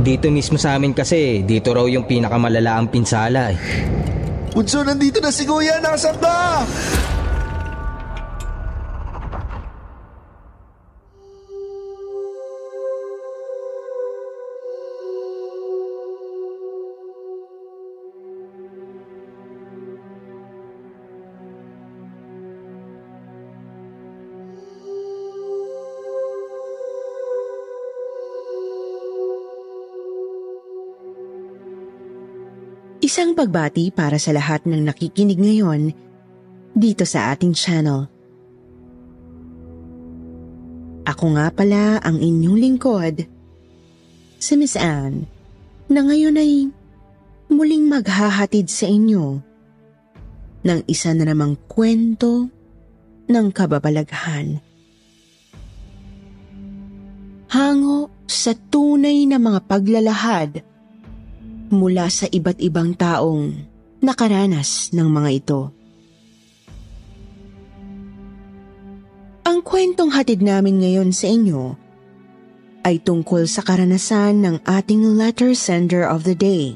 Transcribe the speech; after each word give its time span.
Dito 0.00 0.32
mismo 0.32 0.56
sa 0.56 0.80
amin 0.80 0.96
kasi, 0.96 1.44
dito 1.44 1.76
raw 1.76 1.84
yung 1.84 2.08
pinakamalala 2.08 2.80
ang 2.80 2.88
pinsala 2.88 3.52
eh. 3.52 3.58
Bunso, 4.56 4.80
nandito 4.80 5.20
na 5.20 5.28
si 5.28 5.44
Kuya! 5.44 5.76
Nasaan 5.76 6.16
Isang 33.20 33.36
pagbati 33.36 33.92
para 33.92 34.16
sa 34.16 34.32
lahat 34.32 34.64
ng 34.64 34.80
nakikinig 34.80 35.36
ngayon 35.36 35.92
dito 36.72 37.04
sa 37.04 37.36
ating 37.36 37.52
channel. 37.52 38.08
Ako 41.04 41.36
nga 41.36 41.52
pala 41.52 42.00
ang 42.00 42.16
inyong 42.16 42.56
lingkod, 42.56 43.28
si 44.40 44.56
Miss 44.56 44.72
Anne, 44.72 45.28
na 45.92 46.00
ngayon 46.00 46.40
ay 46.40 46.72
muling 47.52 47.92
maghahatid 47.92 48.72
sa 48.72 48.88
inyo 48.88 49.36
ng 50.64 50.80
isa 50.88 51.12
na 51.12 51.28
namang 51.28 51.60
kwento 51.68 52.48
ng 53.28 53.46
kababalaghan. 53.52 54.64
Hango 57.52 58.08
sa 58.24 58.56
tunay 58.56 59.28
na 59.28 59.36
mga 59.36 59.60
paglalahad 59.68 60.69
mula 61.70 62.10
sa 62.10 62.26
iba't 62.26 62.58
ibang 62.58 62.92
taong 62.98 63.54
nakaranas 64.02 64.90
ng 64.90 65.08
mga 65.08 65.30
ito. 65.30 65.60
Ang 69.46 69.62
kwentong 69.62 70.10
hatid 70.10 70.42
namin 70.42 70.82
ngayon 70.82 71.10
sa 71.14 71.30
inyo 71.30 71.78
ay 72.82 72.98
tungkol 72.98 73.44
sa 73.46 73.62
karanasan 73.62 74.42
ng 74.42 74.56
ating 74.66 75.14
letter 75.14 75.52
sender 75.54 76.02
of 76.02 76.26
the 76.26 76.34
day 76.34 76.74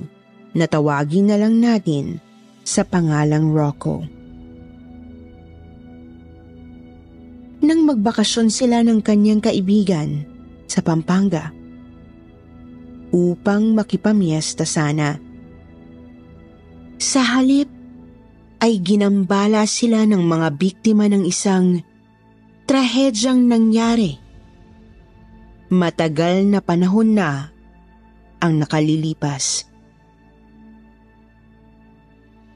na 0.54 0.70
tawagin 0.70 1.28
na 1.32 1.36
lang 1.40 1.58
natin 1.58 2.22
sa 2.62 2.86
pangalang 2.86 3.50
Rocco. 3.50 4.04
Nang 7.64 7.88
magbakasyon 7.88 8.48
sila 8.52 8.84
ng 8.84 9.00
kanyang 9.00 9.40
kaibigan 9.40 10.28
sa 10.68 10.84
Pampanga 10.84 11.63
upang 13.14 13.78
makipamiesta 13.78 14.66
sana. 14.66 15.22
Sa 16.98 17.22
halip 17.22 17.70
ay 18.58 18.82
ginambala 18.82 19.62
sila 19.70 20.02
ng 20.02 20.18
mga 20.18 20.48
biktima 20.58 21.06
ng 21.06 21.22
isang 21.22 21.78
trahedyang 22.66 23.46
nangyari. 23.46 24.18
Matagal 25.70 26.42
na 26.42 26.58
panahon 26.58 27.14
na 27.14 27.54
ang 28.42 28.58
nakalilipas. 28.58 29.70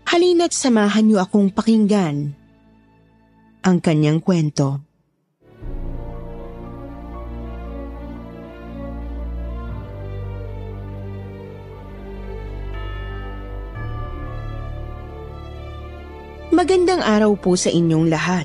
Halina't 0.09 0.57
samahan 0.57 1.07
niyo 1.07 1.23
akong 1.23 1.53
pakinggan 1.53 2.35
ang 3.63 3.79
kanyang 3.79 4.25
kwento. 4.25 4.88
Magandang 16.59 17.07
araw 17.07 17.39
po 17.39 17.55
sa 17.55 17.71
inyong 17.71 18.11
lahat. 18.11 18.43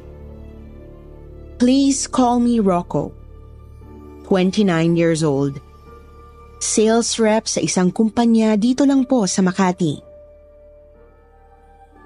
Please 1.57 2.05
call 2.05 2.37
me 2.37 2.61
Rocco. 2.61 3.09
29 4.29 4.69
years 4.93 5.25
old. 5.25 5.57
Sales 6.61 7.17
rep 7.17 7.49
sa 7.49 7.57
isang 7.57 7.89
kumpanya 7.89 8.53
dito 8.53 8.85
lang 8.85 9.09
po 9.09 9.25
sa 9.25 9.41
Makati. 9.41 9.97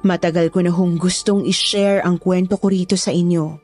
Matagal 0.08 0.48
ko 0.48 0.64
na 0.64 0.72
hong 0.72 0.96
gustong 0.96 1.44
ishare 1.44 2.00
ang 2.00 2.16
kwento 2.16 2.56
ko 2.56 2.72
rito 2.72 2.96
sa 2.96 3.12
inyo. 3.12 3.60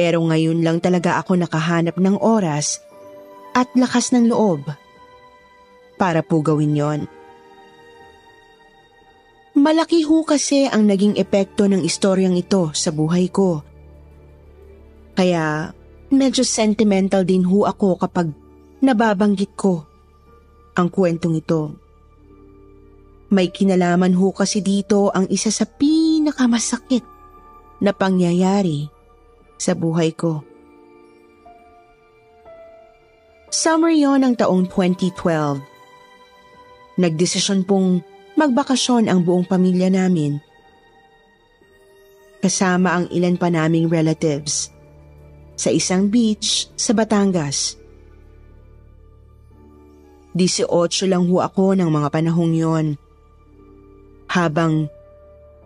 Pero 0.00 0.24
ngayon 0.24 0.64
lang 0.64 0.80
talaga 0.80 1.20
ako 1.20 1.36
nakahanap 1.36 2.00
ng 2.00 2.16
oras 2.24 2.80
at 3.52 3.68
lakas 3.76 4.16
ng 4.16 4.32
loob 4.32 4.64
para 6.00 6.24
po 6.24 6.40
gawin 6.40 6.72
yon. 6.72 7.00
Malaki 9.56 10.04
ho 10.04 10.20
kasi 10.20 10.68
ang 10.68 10.84
naging 10.84 11.16
epekto 11.16 11.64
ng 11.64 11.80
istoryang 11.80 12.36
ito 12.36 12.76
sa 12.76 12.92
buhay 12.92 13.32
ko. 13.32 13.64
Kaya 15.16 15.72
medyo 16.12 16.44
sentimental 16.44 17.24
din 17.24 17.40
ho 17.48 17.64
ako 17.64 17.96
kapag 17.96 18.36
nababanggit 18.84 19.56
ko 19.56 19.88
ang 20.76 20.92
kwentong 20.92 21.40
ito. 21.40 21.72
May 23.32 23.48
kinalaman 23.48 24.12
ho 24.12 24.28
kasi 24.36 24.60
dito 24.60 25.08
ang 25.08 25.24
isa 25.32 25.48
sa 25.48 25.64
pinakamasakit 25.64 27.02
na 27.80 27.96
pangyayari 27.96 28.92
sa 29.56 29.72
buhay 29.72 30.12
ko. 30.12 30.44
Summer 33.48 33.96
yon 33.96 34.20
ng 34.20 34.36
taong 34.36 34.68
2012. 34.68 35.64
Nagdesisyon 37.00 37.64
pong 37.64 38.04
magbakasyon 38.36 39.08
ang 39.08 39.24
buong 39.24 39.48
pamilya 39.48 39.88
namin. 39.88 40.38
Kasama 42.44 43.00
ang 43.02 43.06
ilan 43.10 43.34
pa 43.40 43.48
naming 43.48 43.88
relatives 43.88 44.70
sa 45.56 45.72
isang 45.72 46.12
beach 46.12 46.68
sa 46.76 46.92
Batangas. 46.92 47.80
18 50.36 50.68
lang 51.08 51.32
ho 51.32 51.40
ako 51.40 51.80
ng 51.80 51.88
mga 51.88 52.08
panahong 52.12 52.52
yon. 52.52 52.86
Habang 54.28 54.92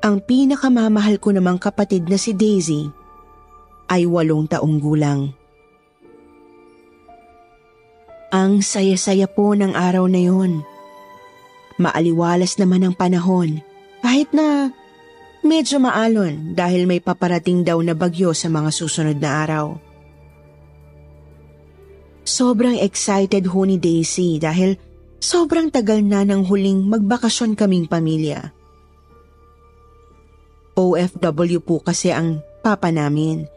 ang 0.00 0.16
pinakamamahal 0.22 1.18
ko 1.18 1.34
namang 1.34 1.58
kapatid 1.58 2.06
na 2.06 2.14
si 2.14 2.32
Daisy 2.32 2.86
ay 3.90 4.06
walong 4.06 4.46
taong 4.46 4.78
gulang. 4.78 5.34
Ang 8.30 8.62
saya-saya 8.62 9.26
po 9.26 9.58
ng 9.58 9.74
araw 9.74 10.06
na 10.06 10.22
yon. 10.22 10.62
Maaliwalas 11.80 12.60
naman 12.60 12.84
ang 12.84 12.92
panahon 12.92 13.64
kahit 14.04 14.28
na 14.36 14.68
medyo 15.40 15.80
maalon 15.80 16.52
dahil 16.52 16.84
may 16.84 17.00
paparating 17.00 17.64
daw 17.64 17.80
na 17.80 17.96
bagyo 17.96 18.36
sa 18.36 18.52
mga 18.52 18.68
susunod 18.68 19.16
na 19.16 19.30
araw. 19.48 19.66
Sobrang 22.20 22.76
excited 22.76 23.48
ho 23.48 23.64
ni 23.64 23.80
Daisy 23.80 24.36
dahil 24.36 24.76
sobrang 25.24 25.72
tagal 25.72 26.04
na 26.04 26.20
nang 26.20 26.44
huling 26.44 26.84
magbakasyon 26.84 27.56
kaming 27.56 27.88
pamilya. 27.88 28.52
OFW 30.76 31.64
po 31.64 31.80
kasi 31.80 32.12
ang 32.12 32.44
papa 32.60 32.92
namin. 32.92 33.48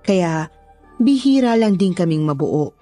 Kaya 0.00 0.48
bihira 0.96 1.56
lang 1.60 1.76
din 1.76 1.92
kaming 1.92 2.24
mabuo. 2.24 2.72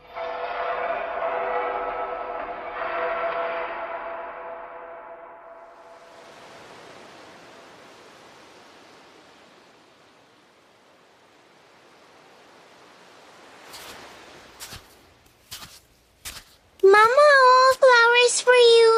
Mama, 16.83 17.29
oh, 17.47 17.77
flowers 17.79 18.37
for 18.43 18.59
you. 18.59 18.95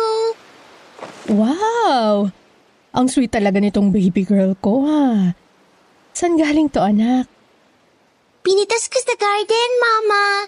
Wow! 1.29 2.33
Ang 2.95 3.11
sweet 3.11 3.35
talaga 3.35 3.59
nitong 3.59 3.91
baby 3.91 4.23
girl 4.23 4.55
ko 4.55 4.87
ha. 4.87 5.35
San 6.15 6.39
galing 6.39 6.71
to 6.71 6.79
anak? 6.79 7.27
Pinitas 8.47 8.87
ko 8.87 9.03
sa 9.03 9.19
garden, 9.19 9.71
Mama. 9.83 10.47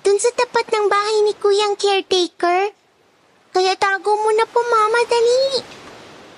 Dun 0.00 0.16
sa 0.16 0.32
tapat 0.32 0.72
ng 0.72 0.88
bahay 0.88 1.18
ni 1.28 1.36
Kuyang 1.36 1.76
caretaker. 1.76 2.72
Kaya 3.52 3.76
tago 3.76 4.16
mo 4.16 4.32
na 4.32 4.48
po, 4.48 4.64
Mama, 4.64 5.04
dali. 5.04 5.60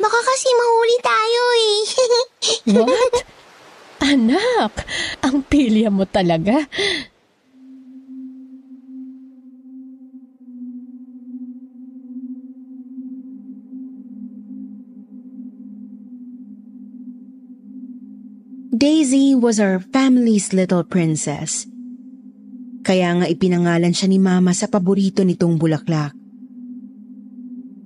baby 0.03 0.99
tayo 0.99 1.43
eh. 1.55 1.79
What? 2.75 3.15
Anak, 4.03 4.73
ang 5.23 5.47
pilya 5.47 5.87
mo 5.87 6.03
talaga. 6.03 6.67
Daisy 18.75 19.38
was 19.38 19.62
our 19.62 19.79
family's 19.79 20.50
little 20.50 20.82
princess. 20.82 21.62
Kaya 22.82 23.15
nga 23.23 23.31
ipinangalan 23.31 23.94
siya 23.94 24.11
ni 24.11 24.19
Mama 24.19 24.50
sa 24.50 24.67
paborito 24.67 25.23
nitong 25.23 25.55
bulaklak. 25.62 26.11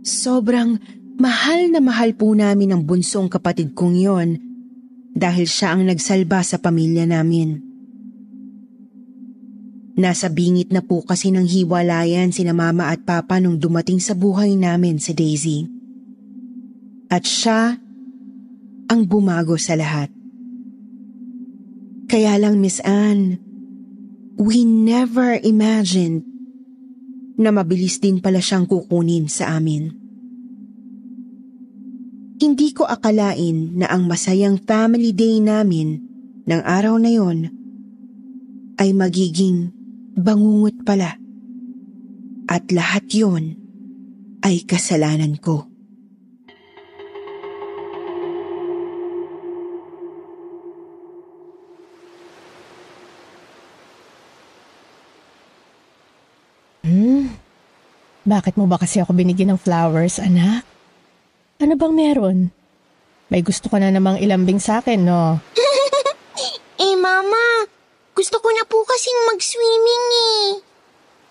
Sobrang 0.01 0.81
mahal 1.21 1.69
na 1.69 1.85
mahal 1.85 2.17
po 2.17 2.33
namin 2.33 2.73
ang 2.73 2.89
bunsong 2.89 3.29
kapatid 3.29 3.77
kong 3.77 4.01
yon 4.01 4.41
dahil 5.13 5.45
siya 5.45 5.77
ang 5.77 5.85
nagsalba 5.85 6.41
sa 6.41 6.57
pamilya 6.57 7.05
namin. 7.05 7.61
Nasa 10.01 10.33
bingit 10.33 10.73
na 10.73 10.81
po 10.81 11.05
kasi 11.05 11.29
ng 11.29 11.45
hiwalayan 11.45 12.33
sina 12.33 12.57
Mama 12.57 12.89
at 12.89 13.05
Papa 13.05 13.37
nung 13.37 13.61
dumating 13.61 14.01
sa 14.01 14.17
buhay 14.17 14.57
namin 14.57 14.97
si 14.97 15.13
Daisy. 15.13 15.69
At 17.13 17.29
siya 17.29 17.77
ang 18.89 19.01
bumago 19.05 19.61
sa 19.61 19.77
lahat. 19.77 20.17
Kaya 22.09 22.41
lang, 22.41 22.57
Miss 22.65 22.81
Anne, 22.89 23.37
we 24.41 24.65
never 24.65 25.37
imagined 25.45 26.25
na 27.37 27.53
mabilis 27.53 28.01
din 28.01 28.19
pala 28.19 28.41
siyang 28.41 28.65
kukunin 28.65 29.29
sa 29.29 29.61
amin. 29.61 29.93
Hindi 32.39 32.73
ko 32.73 32.89
akalain 32.89 33.77
na 33.77 33.93
ang 33.93 34.09
masayang 34.09 34.57
family 34.65 35.13
day 35.13 35.37
namin 35.43 36.01
ng 36.49 36.61
araw 36.65 36.97
na 36.97 37.11
yon 37.13 37.39
ay 38.81 38.97
magiging 38.97 39.75
bangungot 40.17 40.81
pala. 40.89 41.19
At 42.49 42.73
lahat 42.73 43.05
yon 43.13 43.59
ay 44.41 44.65
kasalanan 44.65 45.37
ko. 45.37 45.69
Bakit 58.29 58.61
mo 58.61 58.69
ba 58.69 58.77
kasi 58.77 59.01
ako 59.01 59.17
binigyan 59.17 59.57
ng 59.57 59.61
flowers, 59.65 60.21
anak? 60.21 60.61
Ano 61.65 61.81
bang 61.81 61.95
meron? 61.97 62.53
May 63.33 63.41
gusto 63.41 63.73
ka 63.73 63.81
na 63.81 63.89
namang 63.89 64.21
ilambing 64.21 64.61
sa 64.61 64.85
akin, 64.85 65.01
no? 65.01 65.41
eh 66.85 66.97
mama, 67.01 67.65
gusto 68.13 68.37
ko 68.37 68.53
na 68.53 68.69
po 68.69 68.85
kasing 68.85 69.33
mag-swimming 69.33 70.07
eh. 70.13 70.45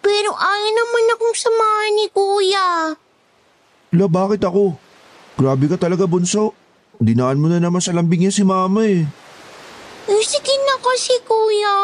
Pero 0.01 0.33
ayaw 0.33 0.71
naman 0.73 1.13
akong 1.13 1.35
samahan 1.37 1.93
ni 2.01 2.07
kuya. 2.09 2.69
La, 3.93 4.05
bakit 4.09 4.41
ako? 4.41 4.81
Grabe 5.37 5.69
ka 5.69 5.77
talaga, 5.77 6.09
bunso. 6.09 6.57
Dinaan 6.97 7.37
mo 7.37 7.45
na 7.45 7.61
naman 7.61 7.77
sa 7.77 7.93
lambing 7.93 8.25
niya 8.25 8.33
si 8.33 8.41
mama 8.41 8.81
eh. 8.89 9.05
Eh, 10.09 10.23
sige 10.25 10.53
na 10.65 10.81
kasi 10.81 11.13
kuya. 11.29 11.77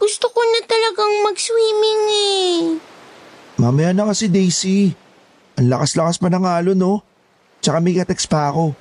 Gusto 0.00 0.32
ko 0.32 0.40
na 0.40 0.64
talagang 0.64 1.20
mag-swimming 1.20 2.04
eh. 2.08 2.91
Mamaya 3.62 3.94
na 3.94 4.10
kasi 4.10 4.26
Daisy. 4.26 4.90
Ang 5.54 5.70
lakas-lakas 5.70 6.18
pa 6.18 6.26
ng 6.26 6.42
alon, 6.42 6.74
no? 6.74 6.98
Tsaka 7.62 7.78
may 7.78 7.94
katext 7.94 8.26
pa 8.26 8.50
ako. 8.50 8.74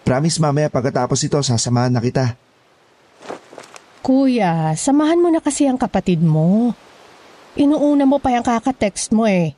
Promise 0.00 0.40
mamaya 0.40 0.72
pagkatapos 0.72 1.28
ito, 1.28 1.36
sasamahan 1.44 1.92
na 1.92 2.00
kita. 2.00 2.32
Kuya, 4.00 4.72
samahan 4.80 5.20
mo 5.20 5.28
na 5.28 5.44
kasi 5.44 5.68
ang 5.68 5.76
kapatid 5.76 6.24
mo. 6.24 6.72
Inuuna 7.52 8.08
mo 8.08 8.16
pa 8.16 8.32
yung 8.32 8.44
kakatext 8.44 9.12
mo 9.12 9.28
eh. 9.28 9.52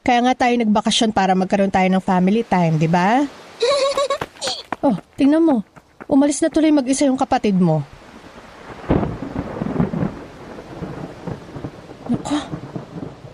Kaya 0.00 0.24
nga 0.24 0.48
tayo 0.48 0.56
nagbakasyon 0.56 1.12
para 1.12 1.36
magkaroon 1.36 1.72
tayo 1.72 1.88
ng 1.92 2.00
family 2.00 2.48
time, 2.48 2.80
di 2.80 2.88
ba? 2.88 3.28
oh, 4.88 4.96
tingnan 5.20 5.44
mo. 5.44 5.56
Umalis 6.08 6.40
na 6.40 6.48
tuloy 6.48 6.72
mag-isa 6.72 7.04
yung 7.04 7.20
kapatid 7.20 7.60
mo. 7.60 7.84
Nako, 12.08 12.67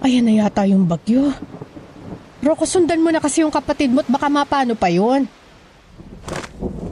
ayan 0.05 0.29
na 0.29 0.45
yata 0.45 0.69
yung 0.69 0.85
bagyo. 0.85 1.33
Rocco, 2.45 2.69
sundan 2.69 3.01
mo 3.01 3.09
na 3.09 3.25
kasi 3.25 3.41
yung 3.41 3.49
kapatid 3.49 3.89
mo 3.89 4.05
at 4.05 4.09
baka 4.12 4.29
mapano 4.29 4.77
pa 4.77 4.93
yun. 4.93 5.25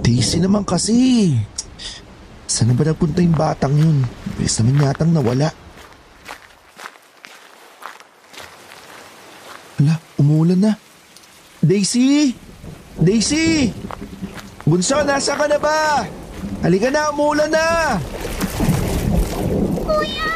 Daisy 0.01 0.41
naman 0.41 0.65
kasi. 0.65 1.37
Saan 2.49 2.73
na 2.73 2.75
ba 2.75 2.89
nagpunta 2.89 3.21
yung 3.21 3.37
batang 3.37 3.77
yun? 3.77 4.01
Bilis 4.41 4.57
naman 4.59 4.81
yatang 4.81 5.13
nawala. 5.13 5.53
Ala, 9.77 9.95
umuulan 10.17 10.61
na. 10.61 10.73
Daisy! 11.61 12.33
Daisy! 12.97 13.71
Bunso, 14.65 15.05
nasa 15.05 15.37
ka 15.37 15.45
na 15.47 15.61
ba? 15.61 16.09
Halika 16.65 16.89
na, 16.89 17.13
umuulan 17.13 17.53
na! 17.53 18.01
Kuya! 19.85 20.33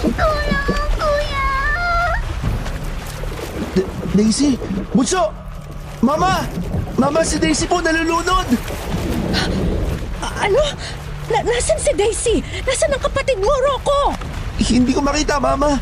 Kuya! 0.00 0.53
Daisy! 4.14 4.54
Bunso! 4.94 5.34
Mama! 5.98 6.46
Mama, 6.94 7.26
si 7.26 7.42
Daisy 7.42 7.66
po 7.66 7.82
nalulunod! 7.82 8.46
Ano? 10.38 10.62
Na 11.26 11.38
nasan 11.42 11.80
si 11.82 11.90
Daisy? 11.98 12.38
Nasaan 12.62 12.94
ang 12.94 13.02
kapatid 13.02 13.42
mo, 13.42 13.50
Rocco? 13.50 14.14
Hindi 14.62 14.94
ko 14.94 15.02
makita, 15.02 15.42
Mama. 15.42 15.74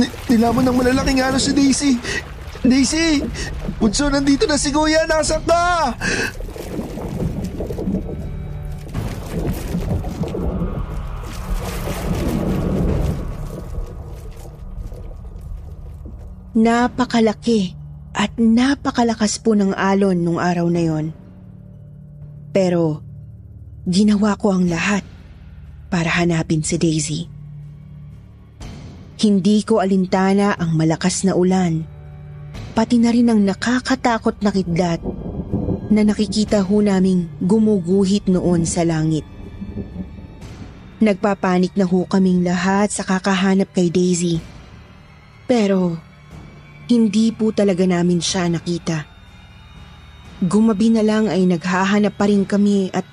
N- 0.00 0.14
nilamon 0.32 0.64
ng 0.64 0.76
malalaking 0.80 1.20
ano 1.20 1.36
si 1.36 1.52
Daisy. 1.52 2.00
Daisy! 2.64 3.20
Bunso, 3.76 4.08
nandito 4.08 4.48
na 4.48 4.56
si 4.56 4.72
Kuya. 4.72 5.04
Nasaan 5.04 5.44
Napakalaki 16.58 17.78
at 18.10 18.34
napakalakas 18.34 19.38
po 19.38 19.54
ng 19.54 19.78
alon 19.78 20.18
nung 20.18 20.42
araw 20.42 20.66
na 20.66 20.82
yon. 20.82 21.14
Pero 22.50 22.98
ginawa 23.86 24.34
ko 24.34 24.58
ang 24.58 24.66
lahat 24.66 25.06
para 25.86 26.10
hanapin 26.10 26.66
si 26.66 26.74
Daisy. 26.74 27.30
Hindi 29.22 29.62
ko 29.62 29.78
alintana 29.78 30.58
ang 30.58 30.74
malakas 30.74 31.22
na 31.22 31.38
ulan, 31.38 31.86
pati 32.74 32.98
na 32.98 33.14
rin 33.14 33.30
ang 33.30 33.38
nakakatakot 33.38 34.42
na 34.42 34.50
kidlat 34.50 34.98
na 35.94 36.02
nakikita 36.02 36.66
ho 36.66 36.82
naming 36.82 37.30
gumuguhit 37.38 38.26
noon 38.26 38.66
sa 38.66 38.82
langit. 38.82 39.22
Nagpapanik 40.98 41.78
na 41.78 41.86
ho 41.86 42.02
kaming 42.02 42.42
lahat 42.42 42.90
sa 42.90 43.06
kakahanap 43.06 43.70
kay 43.70 43.94
Daisy. 43.94 44.42
Pero 45.46 46.07
hindi 46.88 47.30
po 47.36 47.52
talaga 47.52 47.84
namin 47.84 48.18
siya 48.18 48.48
nakita. 48.48 49.04
Gumabi 50.40 50.94
na 50.94 51.04
lang 51.04 51.28
ay 51.28 51.44
naghahanap 51.44 52.16
pa 52.16 52.24
rin 52.24 52.48
kami 52.48 52.88
at 52.94 53.04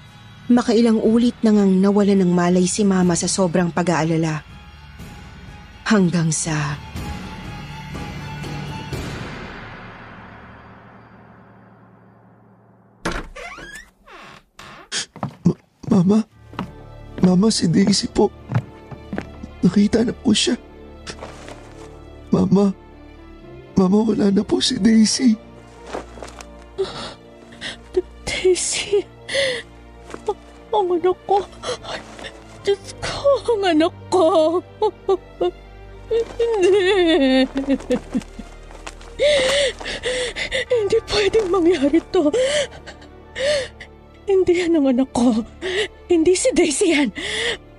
makailang 0.48 1.01
ulit 1.01 1.36
na 1.41 1.51
ngang 1.51 1.82
nawala 1.84 2.13
ng 2.15 2.32
malay 2.32 2.70
si 2.70 2.88
mama 2.88 3.17
sa 3.17 3.27
sobrang 3.27 3.74
pag-aalala. 3.74 4.46
Hanggang 5.86 6.32
sa... 6.32 6.79
Mama? 15.89 16.27
Mama, 17.24 17.48
si 17.50 17.72
Daisy 17.72 18.12
po. 18.12 18.29
Nakita 19.65 20.05
na 20.05 20.13
po 20.13 20.36
siya. 20.36 20.60
Mama? 22.29 22.85
Mama, 23.75 24.08
wala 24.08 24.32
na 24.32 24.39
po 24.39 24.63
si 24.63 24.79
Daisy. 24.79 25.36
Daisy, 28.24 29.03
ang 30.72 30.88
anak 30.96 31.20
ko. 31.27 31.44
Diyos 32.63 32.96
ko, 33.03 33.20
ang 33.51 33.63
anak 33.75 33.96
ko. 34.08 34.63
Hindi. 36.08 37.44
Hindi 40.72 40.98
pwedeng 41.12 41.48
mangyari 41.51 42.00
to. 42.15 42.32
Hindi 44.24 44.51
yan 44.55 44.79
ang 44.79 44.88
anak 44.88 45.12
ko. 45.12 45.44
Hindi 46.08 46.32
si 46.32 46.48
Daisy 46.55 46.96
yan. 46.96 47.12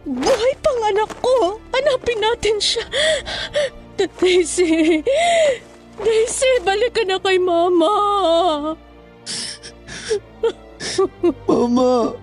Buhay 0.04 0.52
pang 0.60 0.80
anak 0.92 1.08
ko. 1.24 1.56
Hanapin 1.72 2.20
natin 2.20 2.60
siya. 2.60 2.84
Daisy. 3.96 5.00
Daisy, 5.96 6.50
balik 6.64 6.92
ka 6.92 7.02
na 7.08 7.16
kay 7.20 7.40
Mama. 7.40 7.94
Mama! 11.48 12.16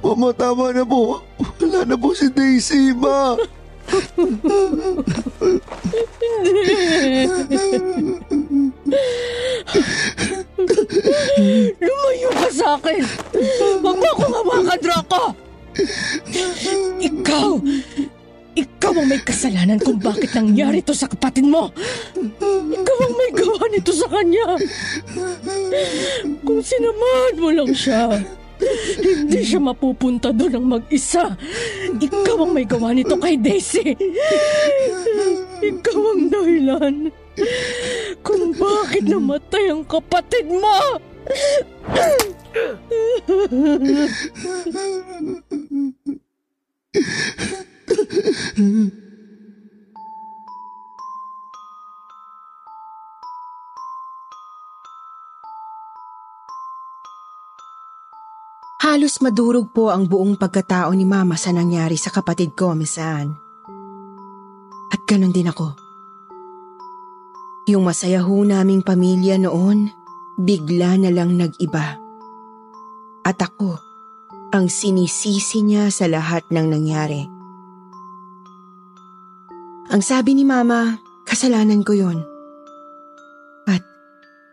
Mama, 0.00 0.28
tama 0.36 0.72
na 0.72 0.84
po. 0.84 1.20
Wala 1.60 1.84
na 1.84 1.96
po 1.96 2.12
si 2.16 2.28
Daisy, 2.32 2.92
ma. 2.96 3.36
Lumayo 11.80 12.30
ka 12.32 12.48
sa 12.52 12.68
akin! 12.78 13.02
Huwag 13.82 13.96
mo 13.98 14.08
akong 14.14 14.34
hawakan, 14.34 14.78
Draco! 14.80 15.24
Ikaw! 17.02 17.50
Ikaw 18.54 18.92
ang 18.94 19.10
may 19.10 19.18
kasalanan 19.18 19.82
kung 19.82 19.98
bakit 19.98 20.30
nangyari 20.30 20.78
to 20.78 20.94
sa 20.94 21.10
kapatid 21.10 21.42
mo! 21.42 21.74
Ikaw 22.70 22.98
ang 23.02 23.14
may 23.18 23.30
gawa 23.34 23.66
nito 23.74 23.90
sa 23.90 24.06
kanya! 24.06 24.54
Kung 26.46 26.62
sinamahan 26.62 27.34
mo 27.34 27.50
lang 27.50 27.74
siya, 27.74 28.14
hindi 29.02 29.42
siya 29.42 29.58
mapupunta 29.58 30.30
doon 30.30 30.62
ng 30.62 30.66
mag-isa. 30.78 31.34
Ikaw 31.98 32.46
ang 32.46 32.54
may 32.54 32.62
gawa 32.62 32.94
nito 32.94 33.18
kay 33.18 33.34
Daisy. 33.34 33.98
Ikaw 35.58 35.98
ang 36.14 36.30
dahilan 36.30 37.10
kung 38.22 38.54
bakit 38.54 39.10
namatay 39.10 39.74
ang 39.74 39.82
kapatid 39.82 40.46
mo. 40.46 40.78
Halos 58.84 59.18
madurog 59.24 59.72
po 59.74 59.90
ang 59.90 60.06
buong 60.06 60.38
pagkatao 60.38 60.92
ni 60.94 61.02
Mama 61.08 61.34
sa 61.34 61.50
nangyari 61.50 61.98
sa 61.98 62.14
kapatid 62.14 62.54
ko, 62.54 62.78
Miss 62.78 62.94
Anne. 63.00 63.34
At 64.94 65.02
ganun 65.08 65.34
din 65.34 65.50
ako. 65.50 65.74
Yung 67.74 67.82
masaya 67.82 68.22
ho 68.22 68.44
naming 68.44 68.86
pamilya 68.86 69.40
noon, 69.40 69.90
bigla 70.38 71.00
na 71.00 71.10
lang 71.10 71.34
nag-iba. 71.34 71.98
At 73.26 73.40
ako, 73.40 73.80
ang 74.54 74.70
sinisisi 74.70 75.66
niya 75.66 75.90
sa 75.90 76.06
lahat 76.06 76.46
ng 76.54 76.66
nangyari. 76.68 77.33
Ang 79.92 80.00
sabi 80.00 80.32
ni 80.32 80.48
Mama, 80.48 80.96
kasalanan 81.28 81.84
ko 81.84 81.92
yon. 81.92 82.24
At 83.68 83.84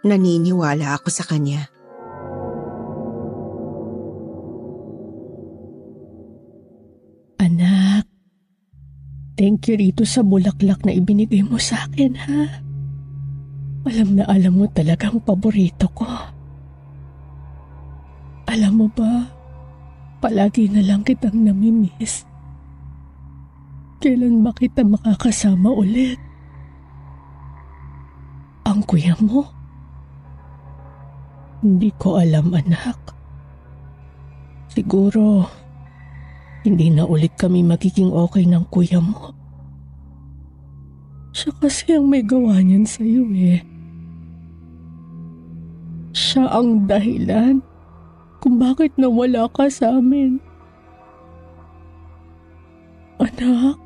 naniniwala 0.04 1.00
ako 1.00 1.08
sa 1.08 1.24
kanya. 1.24 1.72
Anak, 7.40 8.04
thank 9.40 9.72
you 9.72 9.80
rito 9.80 10.04
sa 10.04 10.20
bulaklak 10.20 10.84
na 10.84 10.92
ibinigay 10.92 11.48
mo 11.48 11.56
sa 11.56 11.88
akin, 11.88 12.12
ha? 12.20 12.44
Alam 13.88 14.20
na 14.20 14.28
alam 14.28 14.60
mo 14.60 14.68
talagang 14.68 15.24
paborito 15.24 15.88
ko. 15.96 16.06
Alam 18.52 18.84
mo 18.84 18.88
ba, 18.92 19.32
palagi 20.20 20.68
na 20.68 20.84
lang 20.84 21.08
kitang 21.08 21.40
namimiss. 21.40 22.31
Kailan 24.02 24.42
ba 24.42 24.50
kita 24.58 24.82
makakasama 24.82 25.70
ulit? 25.70 26.18
Ang 28.66 28.82
kuya 28.90 29.14
mo? 29.22 29.46
Hindi 31.62 31.94
ko 32.02 32.18
alam, 32.18 32.50
anak. 32.50 32.98
Siguro, 34.74 35.46
hindi 36.66 36.90
na 36.90 37.06
ulit 37.06 37.38
kami 37.38 37.62
magiging 37.62 38.10
okay 38.10 38.50
ng 38.50 38.66
kuya 38.74 38.98
mo. 38.98 39.38
Siya 41.38 41.54
kasi 41.62 41.94
ang 41.94 42.10
may 42.10 42.26
gawa 42.26 42.58
niyan 42.58 42.90
sa'yo 42.90 43.30
eh. 43.38 43.62
Siya 46.18 46.50
ang 46.50 46.90
dahilan 46.90 47.62
kung 48.42 48.58
bakit 48.58 48.98
nawala 48.98 49.46
ka 49.54 49.70
sa 49.70 49.98
amin. 50.02 50.42
Anak, 53.22 53.81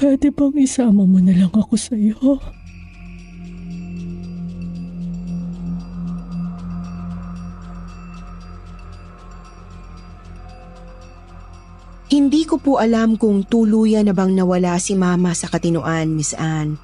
pwede 0.00 0.32
bang 0.32 0.56
isama 0.56 1.04
mo 1.04 1.20
na 1.20 1.36
lang 1.36 1.52
ako 1.52 1.76
sa'yo? 1.76 2.40
Hindi 12.10 12.42
ko 12.42 12.58
po 12.58 12.82
alam 12.82 13.14
kung 13.14 13.46
tuluyan 13.46 14.08
na 14.08 14.16
bang 14.16 14.34
nawala 14.34 14.74
si 14.82 14.98
Mama 14.98 15.30
sa 15.30 15.46
katinoan, 15.46 16.10
Miss 16.16 16.34
Anne. 16.34 16.74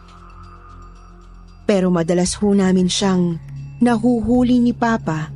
Pero 1.66 1.90
madalas 1.90 2.38
ho 2.38 2.54
namin 2.54 2.86
siyang 2.86 3.40
nahuhuli 3.82 4.62
ni 4.62 4.70
Papa 4.70 5.34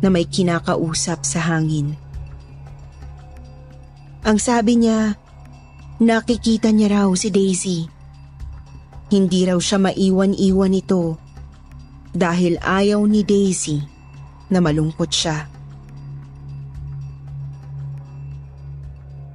na 0.00 0.08
may 0.08 0.24
kinakausap 0.24 1.20
sa 1.20 1.52
hangin. 1.52 2.00
Ang 4.24 4.40
sabi 4.40 4.80
niya, 4.80 5.20
nakikita 5.98 6.70
niya 6.70 7.02
raw 7.02 7.08
si 7.18 7.28
Daisy. 7.34 7.90
Hindi 9.10 9.40
raw 9.50 9.58
siya 9.58 9.82
maiwan-iwan 9.82 10.78
ito 10.78 11.18
dahil 12.14 12.54
ayaw 12.62 13.02
ni 13.02 13.26
Daisy 13.26 13.82
na 14.54 14.62
malungkot 14.62 15.10
siya. 15.10 15.50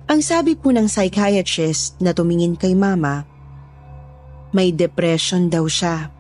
Ang 0.08 0.22
sabi 0.22 0.54
po 0.56 0.70
ng 0.72 0.88
psychiatrist 0.88 2.00
na 2.00 2.14
tumingin 2.14 2.56
kay 2.56 2.78
mama, 2.78 3.26
may 4.54 4.70
depression 4.70 5.50
daw 5.50 5.66
siya. 5.66 6.14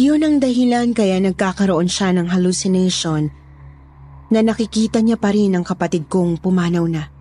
Yun 0.00 0.24
ang 0.24 0.36
dahilan 0.40 0.96
kaya 0.96 1.20
nagkakaroon 1.20 1.86
siya 1.86 2.16
ng 2.16 2.32
hallucination 2.32 3.28
na 4.32 4.40
nakikita 4.40 5.04
niya 5.04 5.20
pa 5.20 5.34
rin 5.36 5.52
ang 5.52 5.66
kapatid 5.66 6.08
kong 6.08 6.40
pumanaw 6.40 6.88
na. 6.88 7.19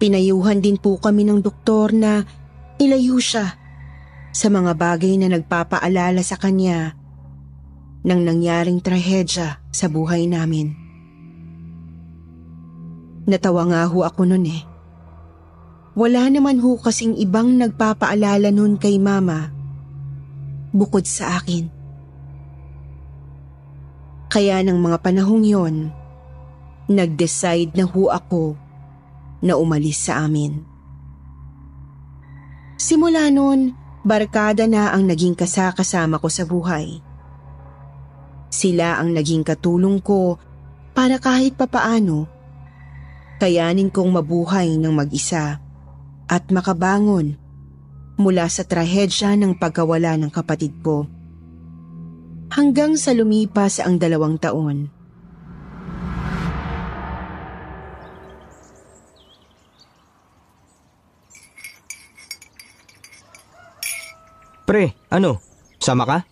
Pinayuhan 0.00 0.64
din 0.64 0.80
po 0.80 0.96
kami 0.96 1.28
ng 1.28 1.44
doktor 1.44 1.92
na 1.92 2.24
ilayo 2.80 3.20
siya 3.20 3.52
sa 4.32 4.48
mga 4.48 4.72
bagay 4.72 5.20
na 5.20 5.28
nagpapaalala 5.28 6.24
sa 6.24 6.40
kanya 6.40 6.96
ng 8.00 8.20
nangyaring 8.24 8.80
trahedya 8.80 9.60
sa 9.68 9.86
buhay 9.92 10.24
namin. 10.24 10.72
Natawa 13.28 13.68
nga 13.68 13.84
ho 13.92 14.00
ako 14.00 14.24
nun 14.24 14.48
eh. 14.48 14.64
Wala 15.92 16.32
naman 16.32 16.64
ho 16.64 16.80
kasing 16.80 17.20
ibang 17.20 17.60
nagpapaalala 17.60 18.48
nun 18.48 18.80
kay 18.80 18.96
mama 18.96 19.52
bukod 20.72 21.04
sa 21.04 21.36
akin. 21.36 21.68
Kaya 24.32 24.64
ng 24.64 24.80
mga 24.80 24.96
panahong 25.04 25.44
yon, 25.44 25.92
nag-decide 26.88 27.76
na 27.76 27.84
ho 27.84 28.08
ako 28.08 28.69
na 29.40 29.56
umalis 29.56 30.08
sa 30.08 30.24
amin. 30.24 30.60
Simula 32.80 33.28
nun, 33.28 33.76
barkada 34.04 34.64
na 34.64 34.92
ang 34.92 35.04
naging 35.04 35.36
kasakasama 35.36 36.16
ko 36.16 36.28
sa 36.32 36.48
buhay. 36.48 37.00
Sila 38.48 38.96
ang 38.98 39.12
naging 39.12 39.44
katulong 39.44 40.00
ko 40.00 40.40
para 40.96 41.20
kahit 41.20 41.54
papaano 41.54 42.40
kayanin 43.40 43.88
kong 43.88 44.20
mabuhay 44.20 44.76
ng 44.76 44.92
mag-isa 44.92 45.64
at 46.28 46.44
makabangon 46.52 47.40
mula 48.20 48.44
sa 48.52 48.68
trahedya 48.68 49.32
ng 49.40 49.56
pagkawala 49.56 50.20
ng 50.20 50.28
kapatid 50.28 50.76
ko. 50.84 51.08
Hanggang 52.52 53.00
sa 53.00 53.16
lumipas 53.16 53.80
ang 53.80 53.96
dalawang 53.96 54.36
taon. 54.36 54.92
Pre, 64.70 64.94
ano? 65.10 65.42
Sama 65.82 66.06
ka? 66.06 66.22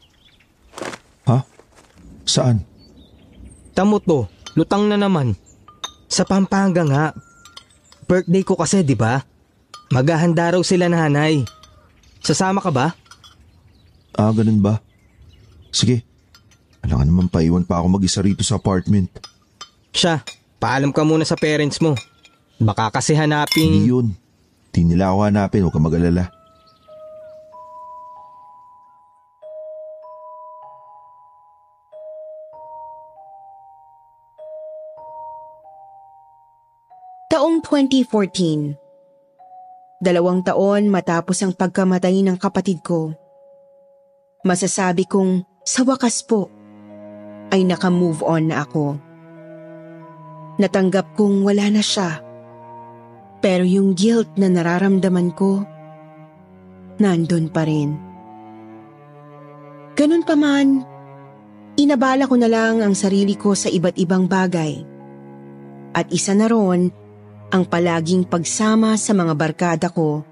Ha? 1.26 1.42
Saan? 2.22 2.62
Tamo 3.74 3.98
to, 3.98 4.30
lutang 4.54 4.86
na 4.86 4.94
naman. 4.94 5.34
Sa 6.06 6.22
Pampanga 6.22 6.86
nga. 6.86 7.04
Birthday 8.06 8.46
ko 8.46 8.54
kasi, 8.54 8.86
di 8.86 8.94
ba? 8.94 9.26
Maghahanda 9.90 10.54
raw 10.54 10.62
sila 10.62 10.86
nanay. 10.86 11.42
Sasama 12.22 12.62
ka 12.62 12.70
ba? 12.70 12.94
Ah, 14.14 14.30
ganun 14.30 14.62
ba? 14.62 14.78
Sige. 15.74 16.06
Alam 16.86 17.02
ka 17.02 17.04
naman 17.10 17.26
paiwan 17.26 17.66
pa 17.66 17.82
ako 17.82 17.98
mag-isa 17.98 18.22
rito 18.22 18.46
sa 18.46 18.54
apartment. 18.54 19.10
Siya, 19.90 20.22
paalam 20.62 20.94
ka 20.94 21.02
muna 21.02 21.26
sa 21.26 21.34
parents 21.34 21.82
mo. 21.82 21.98
Baka 22.62 23.02
kasi 23.02 23.18
Hindi 23.18 23.34
hanapin... 23.34 23.82
yun. 23.82 24.06
Di 24.70 24.86
nila 24.86 25.10
ako 25.10 25.26
hanapin, 25.26 25.66
huwag 25.66 25.74
ka 25.74 25.82
mag-alala. 25.82 26.37
Taong 37.28 37.60
2014. 37.60 40.00
Dalawang 40.00 40.40
taon 40.40 40.88
matapos 40.88 41.36
ang 41.44 41.52
pagkamatay 41.52 42.24
ng 42.24 42.40
kapatid 42.40 42.80
ko. 42.80 43.12
Masasabi 44.48 45.04
kong 45.04 45.44
sa 45.60 45.84
wakas 45.84 46.24
po 46.24 46.48
ay 47.52 47.68
naka-move 47.68 48.24
on 48.24 48.48
na 48.48 48.64
ako. 48.64 48.96
Natanggap 50.56 51.12
kong 51.20 51.44
wala 51.44 51.68
na 51.68 51.84
siya. 51.84 52.24
Pero 53.44 53.60
yung 53.60 53.92
guilt 53.92 54.32
na 54.40 54.48
nararamdaman 54.48 55.28
ko, 55.36 55.68
nandun 56.96 57.52
pa 57.52 57.68
rin. 57.68 57.92
Ganun 60.00 60.24
pa 60.24 60.32
man, 60.32 60.80
inabala 61.76 62.24
ko 62.24 62.40
na 62.40 62.48
lang 62.48 62.80
ang 62.80 62.96
sarili 62.96 63.36
ko 63.36 63.52
sa 63.52 63.68
iba't 63.68 64.00
ibang 64.00 64.24
bagay. 64.24 64.80
At 65.92 66.08
isa 66.08 66.32
na 66.32 66.48
ron 66.48 67.07
ang 67.48 67.64
palaging 67.64 68.28
pagsama 68.28 68.92
sa 69.00 69.16
mga 69.16 69.32
barkada 69.32 69.88
ko 69.88 70.24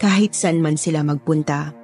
kahit 0.00 0.32
saan 0.32 0.64
man 0.64 0.80
sila 0.80 1.04
magpunta. 1.04 1.76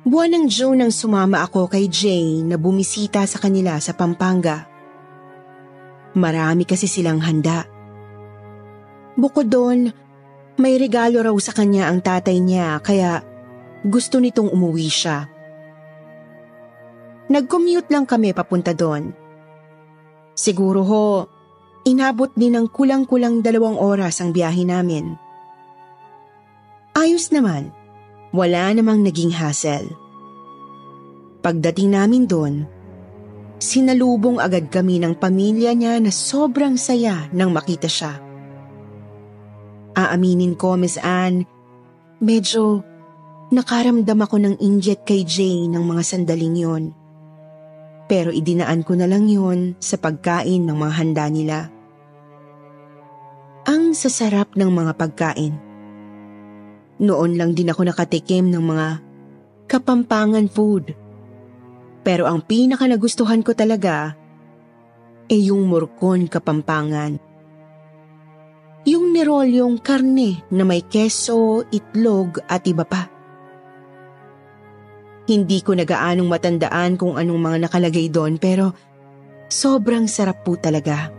Buwan 0.00 0.32
ng 0.32 0.46
June 0.48 0.80
nang 0.80 0.94
sumama 0.94 1.44
ako 1.44 1.68
kay 1.68 1.84
Jay 1.90 2.40
na 2.40 2.56
bumisita 2.56 3.20
sa 3.28 3.36
kanila 3.36 3.76
sa 3.76 3.92
Pampanga. 3.92 4.64
Marami 6.16 6.64
kasi 6.64 6.88
silang 6.88 7.20
handa. 7.20 7.68
Bukod 9.20 9.52
doon, 9.52 9.92
may 10.56 10.80
regalo 10.80 11.20
raw 11.20 11.36
sa 11.36 11.52
kanya 11.52 11.92
ang 11.92 12.00
tatay 12.00 12.40
niya 12.40 12.80
kaya 12.80 13.20
gusto 13.84 14.16
nitong 14.16 14.48
umuwi 14.48 14.88
siya. 14.88 15.28
Nag-commute 17.30 17.92
lang 17.92 18.08
kami 18.08 18.32
papunta 18.32 18.72
doon. 18.72 19.12
Siguro 20.32 20.80
ho, 20.82 21.06
inabot 21.88 22.30
din 22.36 22.56
ng 22.56 22.66
kulang-kulang 22.68 23.40
dalawang 23.40 23.76
oras 23.80 24.20
ang 24.20 24.34
biyahe 24.34 24.64
namin. 24.66 25.16
Ayos 26.92 27.32
naman, 27.32 27.72
wala 28.34 28.70
namang 28.74 29.00
naging 29.00 29.32
hassle. 29.32 29.88
Pagdating 31.40 31.96
namin 31.96 32.28
doon, 32.28 32.68
sinalubong 33.56 34.36
agad 34.36 34.68
kami 34.68 35.00
ng 35.00 35.16
pamilya 35.16 35.72
niya 35.72 35.96
na 35.96 36.12
sobrang 36.12 36.76
saya 36.76 37.28
nang 37.32 37.54
makita 37.54 37.88
siya. 37.88 38.20
Aaminin 39.96 40.54
ko, 40.54 40.76
Miss 40.76 41.00
Anne, 41.00 41.48
medyo 42.20 42.84
nakaramdam 43.50 44.20
ako 44.22 44.36
ng 44.38 44.54
injet 44.60 45.02
kay 45.02 45.26
Jay 45.26 45.66
ng 45.66 45.82
mga 45.82 46.02
sandaling 46.04 46.56
yon. 46.56 46.84
Pero 48.10 48.34
idinaan 48.34 48.82
ko 48.82 48.98
na 48.98 49.06
lang 49.06 49.30
yon 49.30 49.78
sa 49.78 49.94
pagkain 49.94 50.66
ng 50.66 50.74
mga 50.74 50.94
handa 50.98 51.24
nila. 51.30 51.58
Ang 53.70 53.94
sasarap 53.94 54.58
ng 54.58 54.66
mga 54.66 54.92
pagkain. 54.98 55.54
Noon 56.98 57.38
lang 57.38 57.54
din 57.54 57.70
ako 57.70 57.86
nakatikim 57.86 58.50
ng 58.50 58.64
mga 58.66 58.88
kapampangan 59.70 60.50
food. 60.50 60.90
Pero 62.02 62.26
ang 62.26 62.42
pinaka 62.42 62.90
nagustuhan 62.90 63.46
ko 63.46 63.54
talaga 63.54 64.18
ay 65.30 65.54
yung 65.54 65.70
murkon 65.70 66.26
kapampangan. 66.26 67.14
Yung 68.90 69.14
nirolyong 69.14 69.78
karne 69.78 70.42
na 70.50 70.66
may 70.66 70.82
keso, 70.82 71.62
itlog 71.70 72.42
at 72.50 72.66
iba 72.66 72.82
pa. 72.82 73.19
Hindi 75.30 75.62
ko 75.62 75.78
nagaanong 75.78 76.26
matandaan 76.26 76.98
kung 76.98 77.14
anong 77.14 77.38
mga 77.38 77.70
nakalagay 77.70 78.10
doon 78.10 78.34
pero 78.34 78.74
sobrang 79.46 80.10
sarap 80.10 80.42
po 80.42 80.58
talaga. 80.58 81.14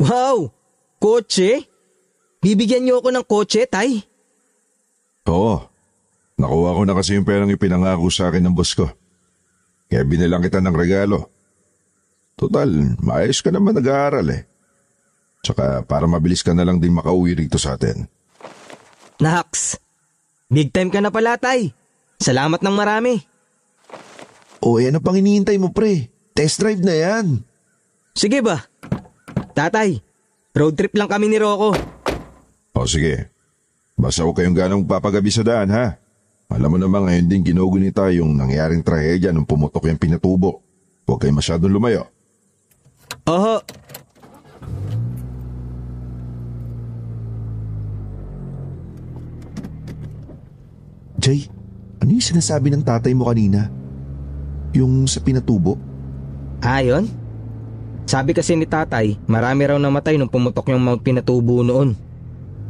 Wow! 0.00 0.48
Kotse? 0.96 1.68
Bibigyan 2.40 2.88
niyo 2.88 3.04
ako 3.04 3.08
ng 3.12 3.26
kotse, 3.28 3.68
tay? 3.68 4.00
Oo. 5.28 5.71
Nakuha 6.42 6.74
ko 6.74 6.82
na 6.82 6.98
kasi 6.98 7.14
yung 7.14 7.22
perang 7.22 7.54
ipinangako 7.54 8.10
sa 8.10 8.26
akin 8.26 8.42
ng 8.50 8.54
boss 8.58 8.74
ko. 8.74 8.90
Kaya 9.86 10.02
binilang 10.02 10.42
kita 10.42 10.58
ng 10.58 10.74
regalo. 10.74 11.30
Total, 12.34 12.66
maayos 12.98 13.38
ka 13.38 13.54
naman 13.54 13.78
nag-aaral 13.78 14.26
eh. 14.34 14.42
Tsaka 15.46 15.86
para 15.86 16.10
mabilis 16.10 16.42
ka 16.42 16.50
na 16.50 16.66
lang 16.66 16.82
din 16.82 16.90
makauwi 16.90 17.38
rito 17.38 17.62
sa 17.62 17.78
atin. 17.78 18.10
Nax! 19.22 19.78
Big 20.50 20.74
time 20.74 20.90
ka 20.90 20.98
na 20.98 21.14
pala, 21.14 21.38
tay. 21.38 21.70
Salamat 22.18 22.58
ng 22.58 22.74
marami. 22.74 23.22
O 24.58 24.82
ano 24.82 24.98
pang 24.98 25.14
iniintay 25.14 25.62
mo 25.62 25.70
pre? 25.70 26.10
Test 26.34 26.58
drive 26.58 26.82
na 26.82 26.94
yan. 26.98 27.46
Sige 28.18 28.42
ba? 28.42 28.66
Tatay, 29.54 30.02
road 30.58 30.74
trip 30.74 30.94
lang 30.98 31.06
kami 31.06 31.30
ni 31.30 31.38
Rocco. 31.38 31.78
O 32.74 32.86
sige. 32.90 33.30
Basta 33.94 34.26
huwag 34.26 34.42
kayong 34.42 34.58
ganong 34.58 34.84
papagabi 34.90 35.30
sa 35.30 35.46
daan 35.46 35.70
ha. 35.70 36.01
Alam 36.52 36.76
mo 36.76 36.78
naman 36.78 37.08
ngayon 37.08 37.26
din 37.26 37.42
ginugunita 37.42 38.12
yung 38.12 38.36
nangyaring 38.36 38.84
trahedya 38.84 39.32
nung 39.32 39.48
pumutok 39.48 39.88
yung 39.88 40.00
pinatubo. 40.00 40.60
Huwag 41.08 41.24
kayong 41.24 41.40
masyadong 41.40 41.72
lumayo. 41.72 42.06
Oho, 43.26 43.60
Jay, 51.22 51.46
ano 52.02 52.10
yung 52.10 52.24
sinasabi 52.34 52.74
ng 52.74 52.82
tatay 52.82 53.14
mo 53.14 53.30
kanina? 53.30 53.70
Yung 54.74 55.06
sa 55.06 55.22
pinatubo? 55.22 55.78
ayon. 56.62 57.10
Sabi 58.06 58.34
kasi 58.34 58.58
ni 58.58 58.66
tatay, 58.66 59.18
marami 59.30 59.62
raw 59.66 59.78
namatay 59.78 60.18
nung 60.18 60.30
pumutok 60.30 60.70
yung 60.74 60.82
mga 60.82 60.98
pinatubo 61.02 61.62
noon. 61.62 61.94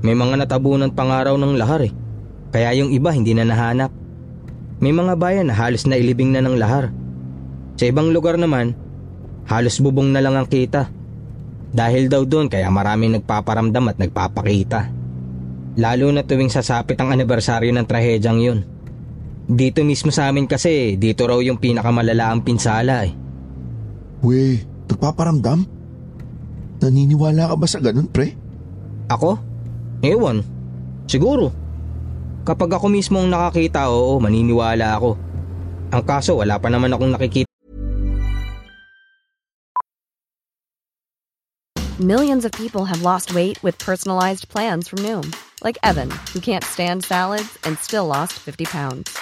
May 0.05 0.17
mga 0.17 0.45
natabunan 0.45 0.93
pang 0.93 1.09
araw 1.09 1.39
ng 1.39 1.57
lahar 1.57 1.85
eh. 1.85 1.93
Kaya 2.53 2.77
yung 2.77 2.93
iba 2.93 3.09
hindi 3.11 3.33
na 3.33 3.49
nahanap. 3.49 3.89
May 4.79 4.93
mga 4.93 5.17
bayan 5.17 5.49
na 5.49 5.57
halos 5.57 5.89
na 5.89 5.97
ilibing 5.97 6.37
na 6.37 6.45
ng 6.45 6.61
lahar. 6.61 6.93
Sa 7.81 7.89
ibang 7.89 8.13
lugar 8.13 8.37
naman, 8.37 8.77
halos 9.49 9.81
bubong 9.81 10.13
na 10.13 10.21
lang 10.21 10.37
ang 10.37 10.45
kita. 10.45 10.93
Dahil 11.73 12.13
daw 12.13 12.29
doon 12.29 12.53
kaya 12.53 12.69
maraming 12.69 13.17
nagpaparamdam 13.17 13.89
at 13.89 13.97
nagpapakita. 13.97 14.93
Lalo 15.81 16.13
na 16.13 16.21
tuwing 16.21 16.53
sasapit 16.53 17.01
ang 17.01 17.09
anibersaryo 17.17 17.73
ng 17.73 17.89
trahedyang 17.89 18.41
yun. 18.45 18.61
Dito 19.49 19.81
mismo 19.81 20.13
sa 20.13 20.29
amin 20.29 20.45
kasi, 20.45 21.01
dito 21.01 21.25
raw 21.25 21.41
yung 21.41 21.57
pinakamalala 21.57 22.29
ang 22.29 22.45
pinsala 22.45 23.09
eh. 23.09 23.13
We, 24.21 24.61
nagpaparamdam? 24.93 25.65
Naniniwala 26.85 27.49
ka 27.49 27.57
ba 27.57 27.67
sa 27.67 27.81
ganun, 27.81 28.13
pre? 28.13 28.37
Ako? 29.09 29.41
Ewan. 30.05 30.45
Siguro. 31.09 31.62
Kapag 32.43 32.75
ako 32.75 32.91
mismo 32.91 33.23
ang 33.23 33.31
nakakita, 33.31 33.87
oo, 33.87 34.19
maniniwala 34.19 34.99
ako. 34.99 35.15
Ang 35.95 36.03
kaso, 36.03 36.43
wala 36.43 36.59
pa 36.59 36.67
naman 36.67 36.91
akong 36.91 37.15
nakikita 37.15 37.51
Millions 42.03 42.43
of 42.43 42.51
people 42.59 42.83
have 42.83 43.07
lost 43.07 43.31
weight 43.31 43.63
with 43.63 43.79
personalized 43.79 44.49
plans 44.51 44.91
from 44.91 44.99
Noom, 45.07 45.31
like 45.63 45.79
Evan, 45.87 46.11
who 46.35 46.41
can't 46.41 46.65
stand 46.65 47.05
salads 47.05 47.55
and 47.63 47.79
still 47.79 48.11
lost 48.11 48.33
50 48.43 48.65
pounds. 48.65 49.15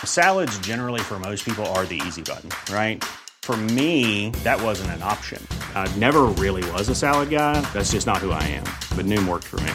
Salads, 0.00 0.56
generally, 0.64 1.00
for 1.04 1.18
most 1.18 1.44
people, 1.44 1.66
are 1.76 1.84
the 1.84 2.00
easy 2.06 2.22
button, 2.22 2.48
right? 2.72 3.04
For 3.42 3.56
me, 3.76 4.30
that 4.48 4.56
wasn't 4.62 4.96
an 4.96 5.02
option. 5.02 5.44
I 5.74 5.90
never 6.00 6.32
really 6.40 6.64
was 6.70 6.88
a 6.88 6.94
salad 6.94 7.28
guy. 7.28 7.60
That's 7.74 7.92
just 7.92 8.06
not 8.06 8.18
who 8.18 8.30
I 8.30 8.42
am. 8.48 8.64
But 8.96 9.04
Noom 9.04 9.28
worked 9.28 9.50
for 9.50 9.60
me. 9.60 9.74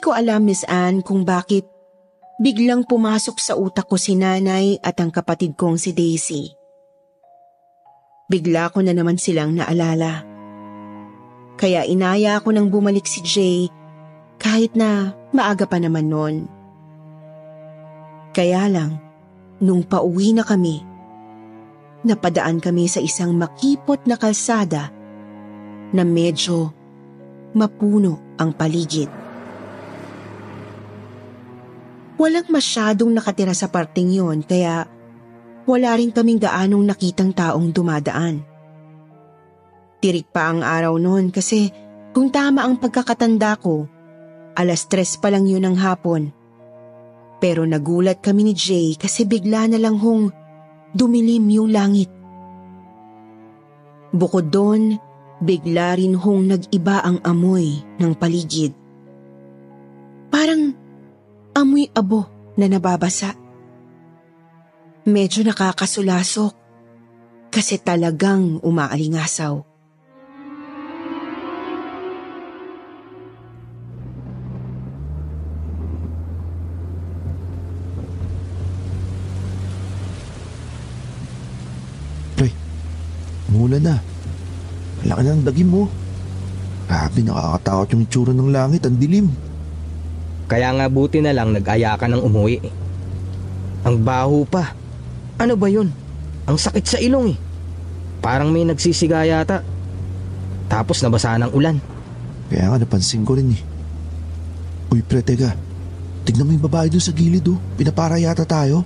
Ko 0.00 0.16
alam, 0.16 0.48
Miss 0.48 0.64
Anne, 0.64 1.04
kung 1.04 1.28
bakit 1.28 1.68
biglang 2.40 2.88
pumasok 2.88 3.36
sa 3.36 3.52
utak 3.52 3.84
ko 3.84 4.00
si 4.00 4.16
nanay 4.16 4.80
at 4.80 4.96
ang 4.96 5.12
kapatid 5.12 5.60
kong 5.60 5.76
si 5.76 5.92
Daisy. 5.92 6.56
Bigla 8.32 8.72
ko 8.72 8.80
na 8.80 8.96
naman 8.96 9.20
silang 9.20 9.52
naalala. 9.52 10.24
Kaya 11.60 11.84
inaya 11.84 12.40
ko 12.40 12.48
nang 12.48 12.72
bumalik 12.72 13.04
si 13.04 13.20
Jay 13.20 13.68
kahit 14.40 14.72
na 14.72 15.12
maaga 15.36 15.68
pa 15.68 15.76
naman 15.76 16.08
noon. 16.08 16.48
Kaya 18.32 18.72
lang, 18.72 18.96
nung 19.60 19.84
pauwi 19.84 20.32
na 20.32 20.48
kami, 20.48 20.80
napadaan 22.08 22.56
kami 22.64 22.88
sa 22.88 23.04
isang 23.04 23.36
makipot 23.36 24.00
na 24.08 24.16
kalsada 24.16 24.88
na 25.92 26.08
medyo 26.08 26.72
mapuno 27.52 28.16
ang 28.40 28.56
paligid. 28.56 29.19
Walang 32.20 32.52
masyadong 32.52 33.16
nakatira 33.16 33.56
sa 33.56 33.72
parting 33.72 34.12
yon 34.12 34.44
kaya 34.44 34.84
wala 35.64 35.96
rin 35.96 36.12
kaming 36.12 36.36
gaanong 36.36 36.84
nakitang 36.84 37.32
taong 37.32 37.72
dumadaan. 37.72 38.44
Tirik 40.04 40.28
pa 40.28 40.52
ang 40.52 40.60
araw 40.60 41.00
noon 41.00 41.32
kasi 41.32 41.72
kung 42.12 42.28
tama 42.28 42.68
ang 42.68 42.76
pagkakatanda 42.76 43.56
ko, 43.56 43.88
alas 44.52 44.84
tres 44.84 45.16
pa 45.16 45.32
lang 45.32 45.48
yun 45.48 45.64
ng 45.64 45.76
hapon. 45.80 46.28
Pero 47.40 47.64
nagulat 47.64 48.20
kami 48.20 48.52
ni 48.52 48.54
Jay 48.56 49.00
kasi 49.00 49.24
bigla 49.24 49.64
na 49.72 49.80
lang 49.80 49.96
hong 49.96 50.28
dumilim 50.92 51.48
yung 51.48 51.72
langit. 51.72 52.12
Bukod 54.12 54.52
doon, 54.52 55.00
bigla 55.40 55.96
rin 55.96 56.20
hong 56.20 56.52
nag-iba 56.52 57.00
ang 57.00 57.16
amoy 57.24 57.80
ng 57.96 58.12
paligid. 58.12 58.76
Parang 60.28 60.76
amoy 61.54 61.90
abo 61.94 62.26
na 62.54 62.66
nababasa. 62.70 63.34
Medyo 65.08 65.48
nakakasulasok 65.48 66.52
kasi 67.50 67.82
talagang 67.82 68.62
umaalingasaw. 68.62 69.64
Pre, 82.38 82.50
mula 83.50 83.80
na. 83.82 83.96
Laki 85.00 85.22
ng 85.26 85.42
dagim 85.48 85.68
mo. 85.72 85.82
Grabe, 86.90 87.22
nakakatakot 87.24 87.88
yung 87.94 88.04
itsura 88.04 88.32
ng 88.36 88.50
langit, 88.52 88.84
ang 88.84 88.98
dilim. 89.00 89.49
Kaya 90.50 90.74
nga 90.74 90.90
buti 90.90 91.22
na 91.22 91.30
lang 91.30 91.54
nag-aya 91.54 91.94
ka 91.94 92.10
ng 92.10 92.26
umuwi. 92.26 92.58
Ang 93.86 94.02
baho 94.02 94.42
pa. 94.42 94.74
Ano 95.38 95.54
ba 95.54 95.70
yun? 95.70 95.94
Ang 96.50 96.58
sakit 96.58 96.84
sa 96.84 96.98
ilong 96.98 97.30
eh. 97.30 97.38
Parang 98.18 98.50
may 98.50 98.66
nagsisiga 98.66 99.22
yata. 99.22 99.62
Tapos 100.66 100.98
nabasa 101.06 101.38
ng 101.38 101.54
ulan. 101.54 101.78
Kaya 102.50 102.66
nga 102.66 102.82
napansin 102.82 103.22
ko 103.22 103.38
rin 103.38 103.54
eh. 103.54 103.62
Uy 104.90 105.06
pre, 105.06 105.22
teka. 105.22 105.54
Tignan 106.26 106.50
mo 106.50 106.52
yung 106.58 106.66
babae 106.66 106.90
doon 106.90 107.04
sa 107.06 107.14
gilid 107.14 107.46
oh. 107.46 107.62
Pinapara 107.78 108.18
yata 108.18 108.42
tayo. 108.42 108.82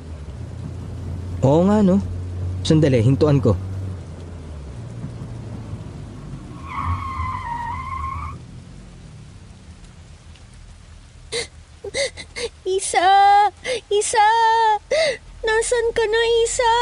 Oo 1.40 1.64
nga 1.64 1.80
no. 1.80 1.96
Sandali, 2.60 3.00
hintuan 3.00 3.40
ko. 3.40 3.56
Isa! 12.64 13.06
Isa! 13.92 14.28
Nasaan 15.44 15.88
ka 15.92 16.04
na, 16.08 16.20
Isa? 16.42 16.72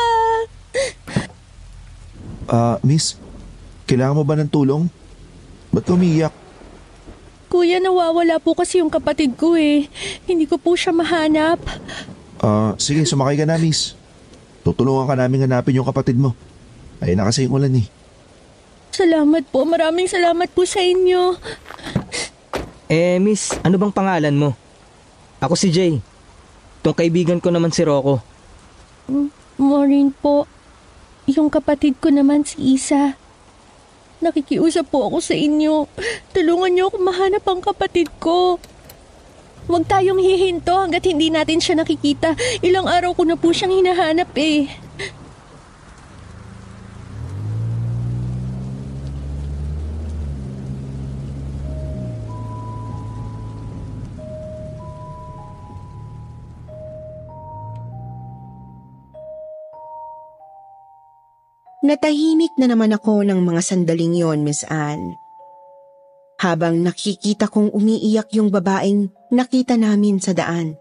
Ah, 2.47 2.77
miss. 2.87 3.19
Kailangan 3.93 4.17
mo 4.17 4.25
ba 4.25 4.41
ng 4.41 4.49
tulong? 4.49 4.89
Ba't 5.69 5.85
umiiyak? 5.93 6.33
Kuya, 7.53 7.77
nawawala 7.77 8.41
po 8.41 8.57
kasi 8.57 8.81
yung 8.81 8.89
kapatid 8.89 9.37
ko 9.37 9.53
eh. 9.53 9.85
Hindi 10.25 10.49
ko 10.49 10.57
po 10.57 10.73
siya 10.73 10.97
mahanap. 10.97 11.61
Ah, 12.41 12.73
sige, 12.81 13.05
sumakay 13.05 13.37
ka 13.37 13.45
na, 13.45 13.61
miss. 13.61 13.93
Tutulungan 14.65 15.05
ka 15.05 15.13
namin 15.13 15.45
hanapin 15.45 15.77
yung 15.77 15.85
kapatid 15.85 16.17
mo. 16.17 16.33
Ayun 17.05 17.21
na 17.21 17.29
kasi 17.29 17.45
yung 17.45 17.61
ulan 17.61 17.77
eh. 17.77 17.85
Salamat 18.97 19.45
po. 19.53 19.69
Maraming 19.69 20.09
salamat 20.09 20.49
po 20.57 20.65
sa 20.65 20.81
inyo. 20.81 21.37
Eh 22.89 23.21
miss, 23.21 23.53
ano 23.61 23.77
bang 23.77 23.93
pangalan 23.93 24.33
mo? 24.33 24.57
Ako 25.37 25.53
si 25.53 25.69
Jay. 25.69 26.01
Tong 26.81 26.97
kaibigan 26.97 27.45
ko 27.45 27.53
naman 27.53 27.77
si 27.77 27.85
Rocco. 27.85 28.25
Maureen 29.61 30.17
po. 30.17 30.49
Yung 31.29 31.53
kapatid 31.53 32.01
ko 32.01 32.09
naman 32.09 32.49
si 32.49 32.57
Isa. 32.73 33.21
Nakikiusap 34.23 34.87
po 34.87 35.11
ako 35.11 35.19
sa 35.19 35.35
inyo. 35.35 35.91
Tulungan 36.31 36.71
niyo 36.71 36.89
ako 36.89 36.97
mahanap 37.03 37.43
ang 37.43 37.61
kapatid 37.61 38.07
ko. 38.23 38.63
Huwag 39.67 39.87
tayong 39.87 40.19
hihinto 40.19 40.75
hanggat 40.75 41.07
hindi 41.07 41.31
natin 41.31 41.59
siya 41.59 41.83
nakikita. 41.83 42.39
Ilang 42.63 42.87
araw 42.87 43.15
ko 43.15 43.23
na 43.27 43.35
po 43.39 43.51
siyang 43.51 43.83
hinahanap 43.83 44.31
eh. 44.39 44.82
Natahimik 61.83 62.55
na 62.63 62.71
naman 62.71 62.95
ako 62.95 63.27
ng 63.27 63.43
mga 63.43 63.59
sandaling 63.59 64.15
yon, 64.15 64.47
Miss 64.47 64.63
Anne. 64.71 65.19
Habang 66.39 66.79
nakikita 66.79 67.51
kong 67.51 67.75
umiiyak 67.75 68.31
yung 68.39 68.55
babaeng 68.55 69.11
nakita 69.35 69.75
namin 69.75 70.23
sa 70.23 70.31
daan. 70.31 70.79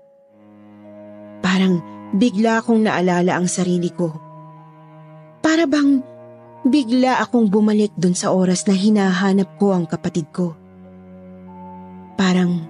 Parang 1.41 1.81
bigla 2.13 2.61
akong 2.61 2.85
naalala 2.85 3.33
ang 3.33 3.49
sarili 3.49 3.89
ko. 3.89 4.13
Para 5.41 5.65
bang 5.65 6.05
bigla 6.69 7.17
akong 7.17 7.49
bumalik 7.49 7.97
dun 7.97 8.13
sa 8.13 8.29
oras 8.29 8.69
na 8.69 8.77
hinahanap 8.77 9.57
ko 9.57 9.73
ang 9.73 9.89
kapatid 9.89 10.29
ko. 10.29 10.53
Parang 12.13 12.61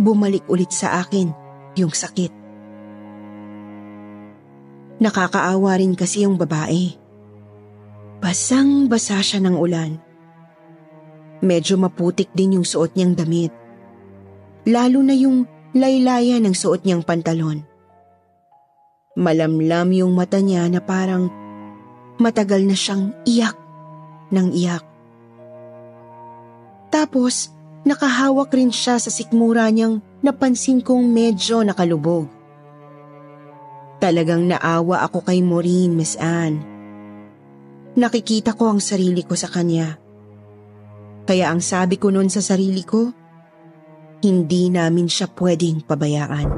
bumalik 0.00 0.48
ulit 0.48 0.72
sa 0.72 1.04
akin 1.04 1.28
yung 1.76 1.92
sakit. 1.92 2.32
Nakakaawa 4.96 5.76
rin 5.76 5.92
kasi 5.92 6.24
yung 6.24 6.40
babae. 6.40 7.09
Basang-basa 8.20 9.24
siya 9.24 9.40
ng 9.40 9.56
ulan. 9.56 9.96
Medyo 11.40 11.80
maputik 11.80 12.28
din 12.36 12.60
yung 12.60 12.68
suot 12.68 12.92
niyang 12.92 13.16
damit. 13.16 13.48
Lalo 14.68 15.00
na 15.00 15.16
yung 15.16 15.48
laylayan 15.72 16.44
ng 16.44 16.52
suot 16.52 16.84
niyang 16.84 17.00
pantalon. 17.00 17.64
Malamlam 19.16 19.88
yung 19.96 20.12
mata 20.12 20.36
niya 20.36 20.68
na 20.68 20.84
parang 20.84 21.32
matagal 22.20 22.60
na 22.68 22.76
siyang 22.76 23.16
iyak 23.24 23.56
ng 24.28 24.52
iyak. 24.52 24.84
Tapos, 26.92 27.56
nakahawak 27.88 28.52
rin 28.52 28.68
siya 28.68 29.00
sa 29.00 29.08
sikmura 29.08 29.64
niyang 29.72 30.04
napansin 30.20 30.84
kong 30.84 31.08
medyo 31.08 31.64
nakalubog. 31.64 32.28
Talagang 33.96 34.44
naawa 34.44 35.08
ako 35.08 35.24
kay 35.24 35.40
Maureen, 35.40 35.96
Miss 35.96 36.20
Anne. 36.20 36.69
Nakikita 37.98 38.54
ko 38.54 38.70
ang 38.70 38.78
sarili 38.78 39.26
ko 39.26 39.34
sa 39.34 39.50
kanya. 39.50 39.98
Kaya 41.26 41.50
ang 41.50 41.58
sabi 41.58 41.98
ko 41.98 42.14
noon 42.14 42.30
sa 42.30 42.38
sarili 42.38 42.86
ko, 42.86 43.10
hindi 44.22 44.70
namin 44.70 45.10
siya 45.10 45.26
pwedeng 45.34 45.82
pabayaan. 45.82 46.48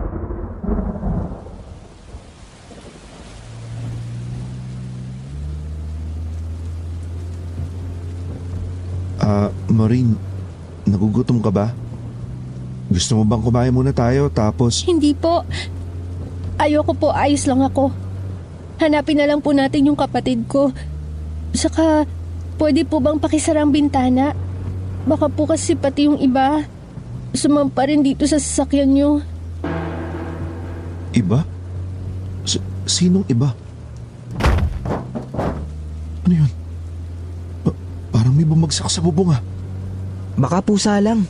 Ah, 9.23 9.49
Maureen, 9.73 10.19
nagugutom 10.85 11.41
ka 11.41 11.49
ba? 11.49 11.73
Gusto 12.93 13.17
mo 13.17 13.25
bang 13.25 13.41
kumain 13.41 13.73
muna 13.73 13.95
tayo 13.97 14.29
tapos... 14.29 14.85
Hindi 14.85 15.17
po. 15.17 15.49
Ayoko 16.61 16.93
po, 16.93 17.09
ayos 17.15 17.49
lang 17.49 17.65
ako. 17.65 17.89
Hanapin 18.83 19.17
na 19.17 19.31
lang 19.31 19.41
po 19.41 19.57
natin 19.57 19.89
yung 19.89 19.97
kapatid 19.97 20.45
ko. 20.45 20.75
Saka, 21.53 22.09
pwede 22.57 22.83
po 22.83 22.99
bang 22.99 23.21
pakisarang 23.21 23.71
bintana? 23.71 24.33
Baka 25.05 25.29
po 25.29 25.45
kasi 25.45 25.77
pati 25.77 26.09
yung 26.09 26.19
iba, 26.19 26.65
sumampa 27.35 27.85
rin 27.85 28.01
dito 28.01 28.25
sa 28.25 28.41
sasakyan 28.41 28.91
nyo. 28.93 29.11
Iba? 31.13 31.45
S- 32.49 32.63
sinong 32.89 33.29
iba? 33.29 33.53
Ano 36.23 36.33
yun? 36.33 36.51
Pa- 37.67 37.77
parang 38.11 38.33
may 38.33 38.49
bumagsak 38.49 38.89
sa 38.89 39.05
bubong 39.05 39.37
ah. 39.37 39.43
Baka 40.39 40.65
pusa 40.65 40.97
lang. 41.05 41.29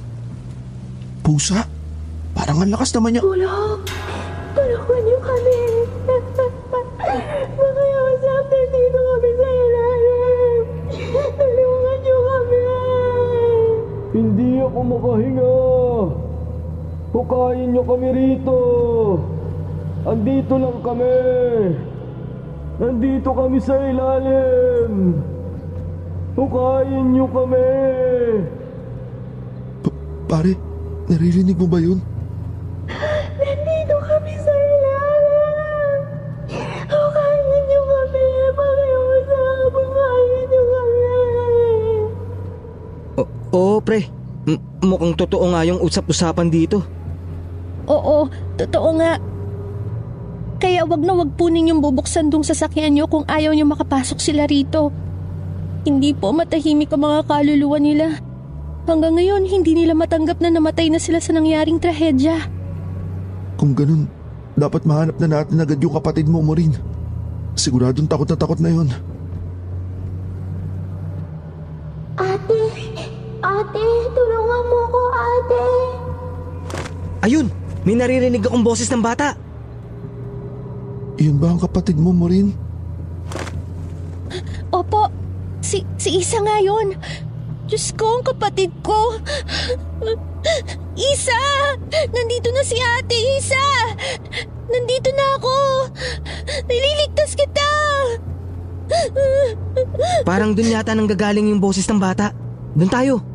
Pusa? 1.27 1.67
Parang 2.33 2.63
ang 2.63 2.71
lakas 2.71 2.95
naman 2.95 3.19
niya. 3.19 3.23
Tulong! 3.25 3.79
Tulungan 4.55 5.01
niyo 5.03 5.19
kami! 5.19 5.59
Hindi 14.33 14.65
ako 14.65 14.81
makahinga. 14.81 15.57
Hukayin 17.13 17.69
niyo 17.77 17.85
kami 17.85 18.09
rito. 18.17 18.61
Andito 20.09 20.57
lang 20.57 20.81
kami. 20.81 21.17
Nandito 22.81 23.29
kami 23.37 23.61
sa 23.61 23.77
ilalim. 23.77 25.21
Hukayin 26.33 27.13
niyo 27.13 27.29
kami. 27.29 27.69
Pa- 29.85 30.01
pare, 30.25 30.57
naririnig 31.13 31.61
mo 31.61 31.69
ba 31.69 31.77
yun? 31.77 32.01
Nandito 33.37 33.97
kami 34.01 34.33
sa 34.41 34.49
ilalim! 34.49 36.01
Hukayin 36.89 37.63
niyo 37.69 37.83
kami! 37.85 38.27
Makiusap! 38.57 39.73
Hukayin 39.77 40.45
niyo 40.49 40.63
kami! 40.65 41.05
O- 43.21 43.33
oo, 43.53 43.77
pre. 43.85 44.09
Mukhang 44.83 45.15
totoo 45.15 45.55
nga 45.55 45.63
yung 45.63 45.79
usap-usapan 45.79 46.51
dito. 46.51 46.83
Oo, 47.87 48.27
totoo 48.59 48.89
nga. 48.99 49.19
Kaya 50.59 50.87
wag 50.87 51.03
na 51.03 51.15
wag 51.19 51.35
po 51.35 51.51
ninyong 51.51 51.83
bubuksan 51.83 52.31
dong 52.31 52.47
sasakyan 52.47 52.95
nyo 52.95 53.07
kung 53.11 53.27
ayaw 53.27 53.51
nyo 53.55 53.67
makapasok 53.67 54.19
sila 54.19 54.47
rito. 54.47 54.95
Hindi 55.83 56.15
po 56.15 56.31
matahimik 56.31 56.95
ang 56.95 57.03
mga 57.03 57.27
kaluluwa 57.27 57.79
nila. 57.83 58.19
Hanggang 58.87 59.19
ngayon, 59.19 59.47
hindi 59.47 59.75
nila 59.75 59.95
matanggap 59.95 60.39
na 60.43 60.51
namatay 60.51 60.91
na 60.91 60.99
sila 60.99 61.23
sa 61.23 61.35
nangyaring 61.35 61.79
trahedya. 61.79 62.51
Kung 63.59 63.75
ganun, 63.75 64.11
dapat 64.59 64.83
mahanap 64.83 65.19
na 65.23 65.27
natin 65.31 65.63
agad 65.63 65.79
yung 65.79 65.95
kapatid 65.95 66.27
mo, 66.27 66.43
Maureen. 66.43 66.75
Siguradong 67.55 68.11
takot 68.11 68.27
na 68.27 68.39
takot 68.39 68.59
na 68.59 68.71
yun. 68.71 68.89
Ate! 72.19 72.92
Ate! 73.63 73.87
Tulungan 74.11 74.63
mo 74.67 74.81
ko, 74.91 75.01
ate! 75.15 75.67
Ayun! 77.23 77.47
May 77.87 77.95
naririnig 77.95 78.43
akong 78.43 78.67
boses 78.67 78.91
ng 78.91 78.99
bata. 78.99 79.39
Yun 81.23 81.39
ba 81.39 81.55
ang 81.55 81.63
kapatid 81.63 81.95
mo, 81.95 82.11
Maureen? 82.11 82.51
Opo, 84.75 85.07
si, 85.63 85.87
si 85.95 86.19
Isa 86.19 86.43
nga 86.43 86.59
yun. 86.59 86.99
Diyos 87.71 87.95
ko, 87.95 88.19
ang 88.19 88.27
kapatid 88.27 88.75
ko. 88.83 89.15
Isa! 90.99 91.39
Nandito 92.11 92.51
na 92.51 92.67
si 92.67 92.83
ate, 92.83 93.15
Isa! 93.39 93.63
Nandito 94.67 95.15
na 95.15 95.39
ako! 95.39 95.55
Nililigtas 96.67 97.39
kita! 97.39 97.71
Parang 100.27 100.51
dun 100.51 100.67
yata 100.67 100.99
nang 100.99 101.07
gagaling 101.07 101.47
yung 101.55 101.63
boses 101.63 101.87
ng 101.87 102.03
bata. 102.03 102.35
Dun 102.75 102.91
tayo. 102.91 103.32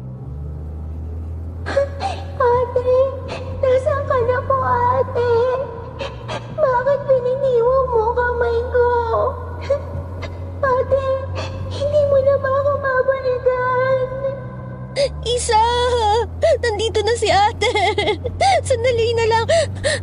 Nandito 16.88 17.04
na 17.04 17.19
si 17.19 17.28
ate! 17.28 17.67
Sandali 18.71 19.12
na 19.12 19.28
lang. 19.28 19.43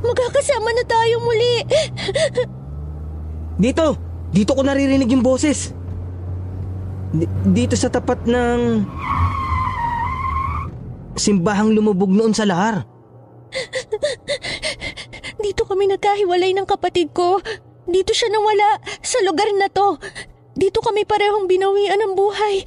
Magkakasama 0.04 0.68
na 0.68 0.84
tayo 0.84 1.16
muli. 1.24 1.64
Dito! 3.56 3.96
Dito 4.28 4.52
ko 4.52 4.60
naririnig 4.60 5.08
yung 5.08 5.24
boses. 5.24 5.72
Di- 7.08 7.32
dito 7.56 7.72
sa 7.72 7.88
tapat 7.88 8.28
ng... 8.28 8.84
Simbahang 11.16 11.72
lumubog 11.72 12.12
noon 12.12 12.36
sa 12.36 12.44
lahar. 12.44 12.84
Dito 15.40 15.64
kami 15.64 15.88
nagkahiwalay 15.88 16.52
ng 16.52 16.68
kapatid 16.68 17.16
ko. 17.16 17.40
Dito 17.88 18.12
siya 18.12 18.28
nawala 18.28 18.76
sa 19.00 19.24
lugar 19.24 19.48
na 19.56 19.72
to. 19.72 19.96
Dito 20.52 20.84
kami 20.84 21.08
parehong 21.08 21.48
binawian 21.48 21.96
ng 21.96 22.12
buhay. 22.12 22.60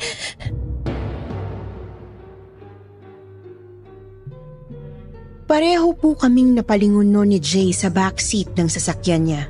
Pareho 5.47 5.95
po 5.95 6.11
kaming 6.11 6.59
napalingon 6.59 7.07
noon 7.07 7.31
ni 7.31 7.39
Jay 7.39 7.71
sa 7.71 7.87
backseat 7.87 8.51
ng 8.59 8.67
sasakyan 8.67 9.23
niya. 9.23 9.43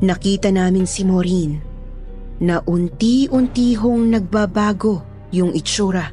Nakita 0.00 0.48
namin 0.48 0.88
si 0.88 1.04
Maureen 1.04 1.60
na 2.40 2.64
unti-unti 2.64 3.76
hong 3.76 4.08
nagbabago 4.08 5.04
yung 5.36 5.52
itsura. 5.52 6.08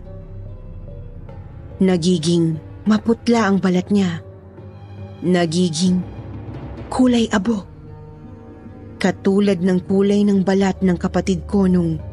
Nagiging 1.79 2.59
maputla 2.83 3.47
ang 3.47 3.63
balat 3.63 3.87
niya. 3.87 4.19
Nagiging 5.23 6.03
kulay 6.91 7.31
abo. 7.31 7.63
Katulad 8.99 9.63
ng 9.63 9.79
kulay 9.87 10.27
ng 10.27 10.43
balat 10.43 10.83
ng 10.83 10.99
kapatid 10.99 11.47
ko 11.47 11.71
nung 11.71 12.03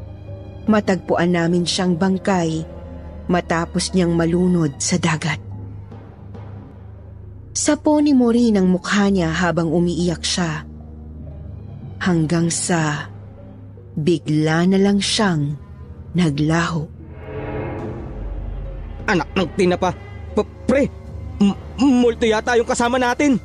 matagpuan 0.71 1.35
namin 1.35 1.67
siyang 1.67 1.99
bangkay 1.99 2.63
matapos 3.27 3.91
niyang 3.91 4.15
malunod 4.15 4.79
sa 4.79 5.03
dagat. 5.03 5.42
Sapo 7.53 8.01
ni 8.01 8.17
Maureen 8.17 8.57
ang 8.57 8.73
mukha 8.73 9.13
niya 9.13 9.29
habang 9.29 9.69
umiiyak 9.69 10.25
siya. 10.25 10.65
Hanggang 12.01 12.49
sa 12.49 13.13
bigla 13.93 14.65
na 14.65 14.81
lang 14.81 14.97
siyang 15.05 15.61
naglaho. 16.17 16.89
Anak 19.05 19.29
ng 19.37 19.49
tinapa. 19.53 19.93
Pa- 20.33 20.49
pre! 20.65 20.89
M- 21.45 21.61
multo 21.77 22.25
yata 22.25 22.57
yung 22.57 22.65
kasama 22.65 22.97
natin. 22.97 23.37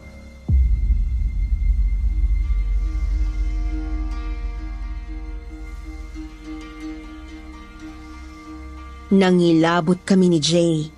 Nangilabot 9.12 10.00
kami 10.08 10.32
ni 10.32 10.39
Jay. 10.39 10.96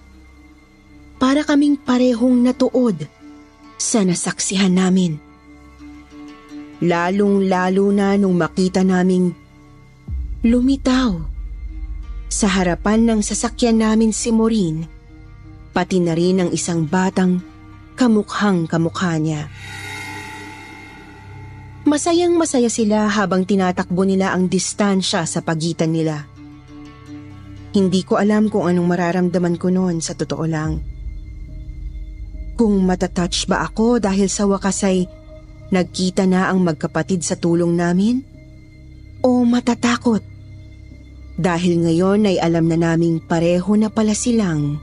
Para 1.19 1.43
kaming 1.43 1.75
parehong 1.75 2.47
natuod 2.47 3.03
sa 3.75 4.07
nasaksihan 4.07 4.71
namin. 4.71 5.19
Lalong-lalo 6.79 7.91
na 7.91 8.15
nung 8.15 8.39
makita 8.39 8.87
naming 8.87 9.35
lumitaw 10.47 11.19
sa 12.31 12.47
harapan 12.47 13.03
ng 13.03 13.19
sasakyan 13.19 13.83
namin 13.83 14.15
si 14.15 14.31
Maureen, 14.31 14.87
pati 15.75 15.99
na 15.99 16.15
rin 16.15 16.39
ang 16.39 16.55
isang 16.55 16.87
batang 16.87 17.43
kamukhang 17.99 18.63
kamukha 18.63 19.19
niya. 19.19 19.51
Masayang 21.83 22.39
masaya 22.39 22.71
sila 22.71 23.11
habang 23.11 23.43
tinatakbo 23.43 24.07
nila 24.07 24.31
ang 24.31 24.47
distansya 24.47 25.27
sa 25.27 25.43
pagitan 25.43 25.91
nila. 25.91 26.31
Hindi 27.75 28.07
ko 28.07 28.15
alam 28.15 28.47
kung 28.47 28.71
anong 28.71 28.87
mararamdaman 28.87 29.59
ko 29.59 29.67
noon 29.67 29.99
sa 29.99 30.15
totoo 30.15 30.47
lang. 30.47 30.98
Kung 32.59 32.83
matatouch 32.83 33.47
ba 33.47 33.63
ako 33.63 34.03
dahil 34.03 34.27
sa 34.27 34.43
wakas 34.43 34.83
ay 34.83 35.07
nagkita 35.71 36.27
na 36.27 36.51
ang 36.51 36.59
magkapatid 36.59 37.23
sa 37.23 37.39
tulong 37.39 37.71
namin? 37.71 38.19
O 39.23 39.47
matatakot? 39.47 40.19
Dahil 41.39 41.87
ngayon 41.87 42.27
ay 42.27 42.35
alam 42.35 42.67
na 42.67 42.75
naming 42.75 43.23
pareho 43.23 43.79
na 43.79 43.87
pala 43.87 44.11
silang 44.11 44.75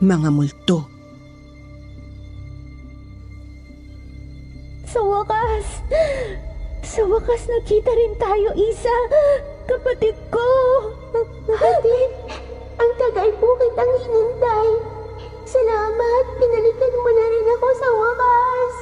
mga 0.00 0.32
multo. 0.32 0.88
Sa 4.88 5.04
wakas, 5.04 5.84
sa 6.80 7.04
wakas 7.04 7.44
nakita 7.44 7.92
rin 7.92 8.16
tayo, 8.16 8.56
Isa. 8.56 8.96
Kapatid 9.68 10.16
ko. 10.32 10.48
Salamat! 15.50 16.24
Pinalitan 16.38 16.94
mo 16.94 17.10
na 17.10 17.24
rin 17.26 17.46
ako 17.58 17.68
sa 17.74 17.88
wakas! 17.90 18.74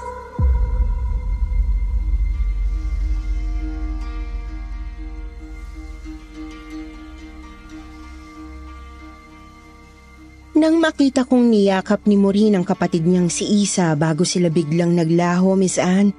Nang 10.60 10.76
makita 10.76 11.24
kong 11.24 11.48
niyakap 11.48 12.04
ni 12.04 12.20
Maureen 12.20 12.60
ang 12.60 12.68
kapatid 12.68 13.08
niyang 13.08 13.32
si 13.32 13.48
Isa 13.48 13.96
bago 13.96 14.28
sila 14.28 14.52
biglang 14.52 14.92
naglaho, 14.92 15.56
Miss 15.56 15.80
Anne, 15.80 16.12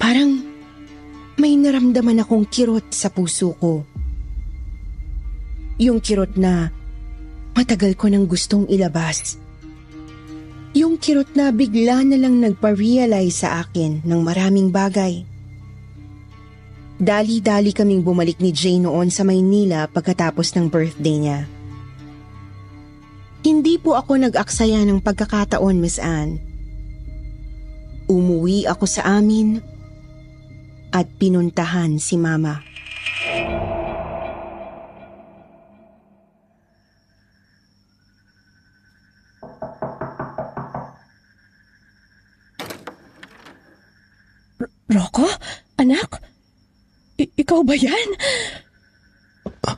parang 0.00 0.40
may 1.36 1.60
naramdaman 1.60 2.24
akong 2.24 2.48
kirot 2.48 2.88
sa 2.88 3.12
puso 3.12 3.52
ko. 3.60 3.84
Yung 5.76 6.00
kirot 6.00 6.40
na 6.40 6.72
matagal 7.52 8.00
ko 8.00 8.08
nang 8.08 8.24
gustong 8.24 8.64
ilabas. 8.72 9.47
Kirot 10.98 11.30
na 11.38 11.54
bigla 11.54 12.02
na 12.02 12.18
lang 12.18 12.42
nagpa-realize 12.42 13.46
sa 13.46 13.62
akin 13.62 14.02
ng 14.02 14.20
maraming 14.22 14.74
bagay. 14.74 15.22
Dali-dali 16.98 17.70
kaming 17.70 18.02
bumalik 18.02 18.42
ni 18.42 18.50
Jay 18.50 18.82
noon 18.82 19.06
sa 19.08 19.22
Maynila 19.22 19.86
pagkatapos 19.86 20.58
ng 20.58 20.66
birthday 20.66 21.16
niya. 21.16 21.40
Hindi 23.46 23.78
po 23.78 23.94
ako 23.94 24.26
nag-aksaya 24.26 24.82
ng 24.82 24.98
pagkakataon, 24.98 25.78
Miss 25.78 26.02
Anne. 26.02 26.42
Umuwi 28.10 28.66
ako 28.66 28.84
sa 28.90 29.06
amin 29.22 29.62
at 30.90 31.06
pinuntahan 31.22 32.02
si 32.02 32.18
Mama. 32.18 32.67
Anak? 45.88 46.20
I- 47.16 47.32
ikaw 47.40 47.64
ba 47.64 47.72
yan? 47.72 48.08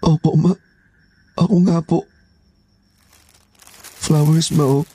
Opo, 0.00 0.32
ma. 0.32 0.56
Ako 1.36 1.60
nga 1.68 1.84
po. 1.84 2.08
Flowers, 4.00 4.48
ma, 4.56 4.64
oh. 4.64 4.88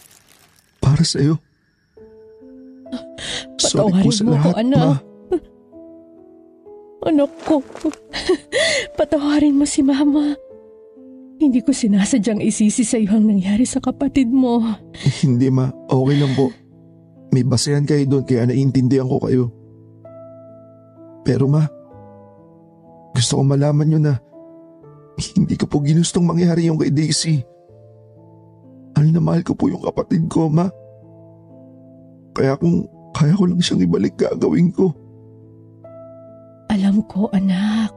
Para 0.82 1.06
sa'yo. 1.06 1.38
Sorry 3.62 4.02
po 4.02 4.10
Patawarin 4.10 4.12
sa 4.12 4.24
mo 4.26 4.34
lahat, 4.34 4.50
ko, 4.50 4.58
anak. 4.58 4.82
ma. 4.82 4.98
Anak 7.08 7.32
ko, 7.46 7.62
patawarin 8.98 9.56
mo 9.56 9.64
si 9.64 9.80
Mama. 9.80 10.36
Hindi 11.38 11.62
ko 11.62 11.70
sinasadyang 11.70 12.42
isisi 12.42 12.82
sa 12.82 12.98
iyo 12.98 13.14
ang 13.14 13.30
nangyari 13.30 13.64
sa 13.64 13.78
kapatid 13.78 14.28
mo. 14.28 14.60
Hindi, 15.22 15.48
ma. 15.48 15.70
Okay 15.86 16.18
lang 16.18 16.34
po. 16.34 16.50
May 17.38 17.46
basehan 17.46 17.86
kayo 17.86 18.02
doon 18.10 18.26
kaya 18.26 18.50
naiintindihan 18.50 19.06
ko 19.06 19.22
kayo. 19.22 19.54
Pero 21.22 21.46
ma, 21.46 21.70
gusto 23.14 23.38
ko 23.38 23.46
malaman 23.46 23.86
nyo 23.86 24.00
na 24.02 24.18
hindi 25.38 25.54
ko 25.54 25.70
po 25.70 25.86
ginustong 25.86 26.26
mangyari 26.26 26.66
yung 26.66 26.82
kay 26.82 26.90
Daisy. 26.90 27.46
Mahal 28.98 29.14
na 29.14 29.22
mahal 29.22 29.46
ko 29.46 29.54
po 29.54 29.70
yung 29.70 29.86
kapatid 29.86 30.26
ko, 30.26 30.50
ma. 30.50 30.66
Kaya 32.34 32.58
kung 32.58 32.90
kaya 33.14 33.38
ko 33.38 33.46
lang 33.46 33.62
siyang 33.62 33.86
ibalik 33.86 34.18
gagawin 34.18 34.74
ko. 34.74 34.90
Alam 36.74 37.06
ko, 37.06 37.30
anak. 37.38 37.94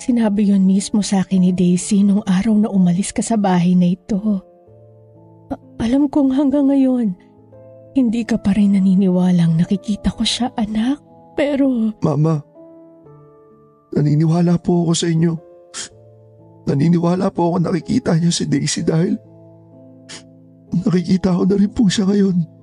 Sinabi 0.00 0.48
yon 0.48 0.64
mismo 0.64 1.04
sa 1.04 1.20
akin 1.20 1.44
ni 1.44 1.52
Daisy 1.52 2.00
nung 2.08 2.24
araw 2.24 2.56
na 2.56 2.72
umalis 2.72 3.12
ka 3.12 3.20
sa 3.20 3.36
bahay 3.36 3.76
na 3.76 3.92
ito. 3.92 4.16
A- 5.52 5.60
alam 5.84 6.08
kong 6.08 6.32
hanggang 6.32 6.72
ngayon, 6.72 7.25
hindi 7.96 8.28
ka 8.28 8.36
pa 8.36 8.52
rin 8.52 8.76
naniniwalang 8.76 9.56
nakikita 9.56 10.12
ko 10.12 10.20
siya, 10.20 10.52
anak. 10.52 11.00
Pero 11.32 11.96
Mama, 12.04 12.36
naniniwala 13.96 14.60
po 14.60 14.84
ako 14.84 14.92
sa 14.92 15.08
inyo. 15.08 15.32
Naniniwala 16.68 17.32
po 17.32 17.52
ako 17.52 17.56
nakikita 17.64 18.20
niya 18.20 18.32
si 18.32 18.44
Daisy 18.44 18.84
dahil 18.84 19.16
nakikita 20.84 21.32
ko 21.32 21.42
na 21.48 21.56
rin 21.56 21.72
po 21.72 21.88
siya 21.88 22.04
ngayon. 22.04 22.55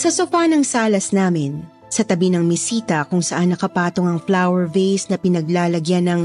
Sa 0.00 0.08
sofa 0.08 0.48
ng 0.48 0.64
salas 0.64 1.12
namin, 1.12 1.60
sa 1.92 2.00
tabi 2.00 2.32
ng 2.32 2.40
mesita 2.40 3.04
kung 3.04 3.20
saan 3.20 3.52
nakapatong 3.52 4.08
ang 4.08 4.16
flower 4.24 4.64
vase 4.64 5.12
na 5.12 5.20
pinaglalagyan 5.20 6.08
ng 6.08 6.22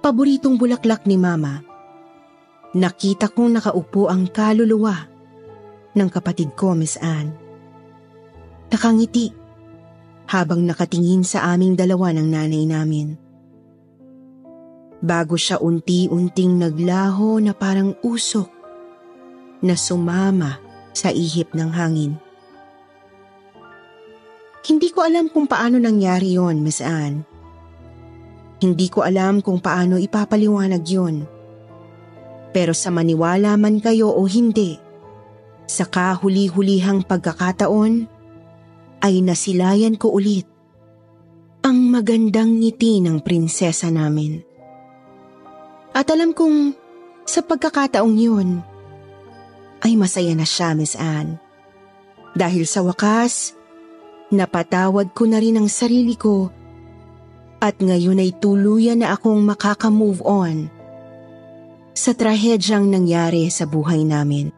paboritong 0.00 0.56
bulaklak 0.56 1.04
ni 1.04 1.20
Mama, 1.20 1.60
nakita 2.72 3.28
kong 3.28 3.60
nakaupo 3.60 4.08
ang 4.08 4.24
kaluluwa 4.24 5.04
ng 5.92 6.08
kapatid 6.08 6.56
ko, 6.56 6.72
Miss 6.72 6.96
Anne. 6.96 7.36
Nakangiti 8.72 9.28
habang 10.32 10.64
nakatingin 10.64 11.20
sa 11.20 11.52
aming 11.52 11.76
dalawa 11.76 12.16
ng 12.16 12.24
nanay 12.24 12.64
namin. 12.64 13.20
Bago 15.04 15.36
siya 15.36 15.60
unti-unting 15.60 16.56
naglaho 16.56 17.36
na 17.36 17.52
parang 17.52 17.92
usok 18.00 18.48
na 19.60 19.76
sumama 19.76 20.56
sa 20.96 21.12
ihip 21.12 21.52
ng 21.52 21.68
hangin. 21.68 22.29
Hindi 24.60 24.92
ko 24.92 25.04
alam 25.04 25.32
kung 25.32 25.48
paano 25.48 25.80
nangyari 25.80 26.36
yon, 26.36 26.60
Miss 26.60 26.84
Anne. 26.84 27.24
Hindi 28.60 28.92
ko 28.92 29.00
alam 29.00 29.40
kung 29.40 29.56
paano 29.56 29.96
ipapaliwanag 29.96 30.84
yon. 30.84 31.24
Pero 32.52 32.76
sa 32.76 32.92
maniwala 32.92 33.56
man 33.56 33.80
kayo 33.80 34.12
o 34.12 34.20
hindi, 34.28 34.76
sa 35.64 35.88
kahuli-hulihang 35.88 37.08
pagkakataon, 37.08 38.04
ay 39.00 39.24
nasilayan 39.24 39.96
ko 39.96 40.12
ulit 40.12 40.44
ang 41.64 41.88
magandang 41.88 42.60
ngiti 42.60 43.00
ng 43.00 43.24
prinsesa 43.24 43.88
namin. 43.88 44.44
At 45.96 46.08
alam 46.12 46.36
kong 46.36 46.76
sa 47.24 47.40
pagkakataong 47.40 48.16
yun, 48.16 48.60
ay 49.80 49.96
masaya 49.96 50.36
na 50.36 50.44
siya, 50.44 50.76
Miss 50.76 50.96
Anne. 50.96 51.40
Dahil 52.36 52.68
sa 52.68 52.84
wakas, 52.84 53.56
Napatawad 54.30 55.10
ko 55.10 55.26
na 55.26 55.42
rin 55.42 55.58
ang 55.58 55.66
sarili 55.66 56.14
ko 56.14 56.50
at 57.60 57.76
ngayon 57.82 58.22
ay 58.22 58.30
tuluyan 58.38 59.02
na 59.02 59.12
akong 59.12 59.42
makaka-move 59.42 60.22
on 60.24 60.70
sa 61.92 62.16
trahedyang 62.16 62.88
nangyari 62.88 63.50
sa 63.52 63.68
buhay 63.68 64.06
namin. 64.06 64.54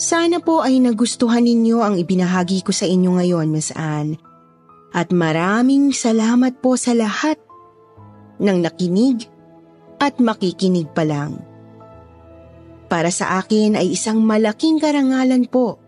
Sana 0.00 0.42
po 0.42 0.64
ay 0.64 0.82
nagustuhan 0.82 1.46
ninyo 1.46 1.78
ang 1.78 1.94
ibinahagi 1.94 2.66
ko 2.66 2.74
sa 2.74 2.90
inyo 2.90 3.22
ngayon, 3.22 3.46
Miss 3.52 3.70
Anne. 3.70 4.18
At 4.90 5.14
maraming 5.14 5.94
salamat 5.94 6.58
po 6.58 6.74
sa 6.74 6.90
lahat 6.96 7.38
ng 8.42 8.58
nakinig 8.66 9.30
at 10.02 10.18
makikinig 10.18 10.90
pa 10.90 11.06
lang. 11.06 11.38
Para 12.90 13.14
sa 13.14 13.38
akin 13.38 13.78
ay 13.78 13.94
isang 13.94 14.20
malaking 14.26 14.82
karangalan 14.82 15.46
po 15.46 15.78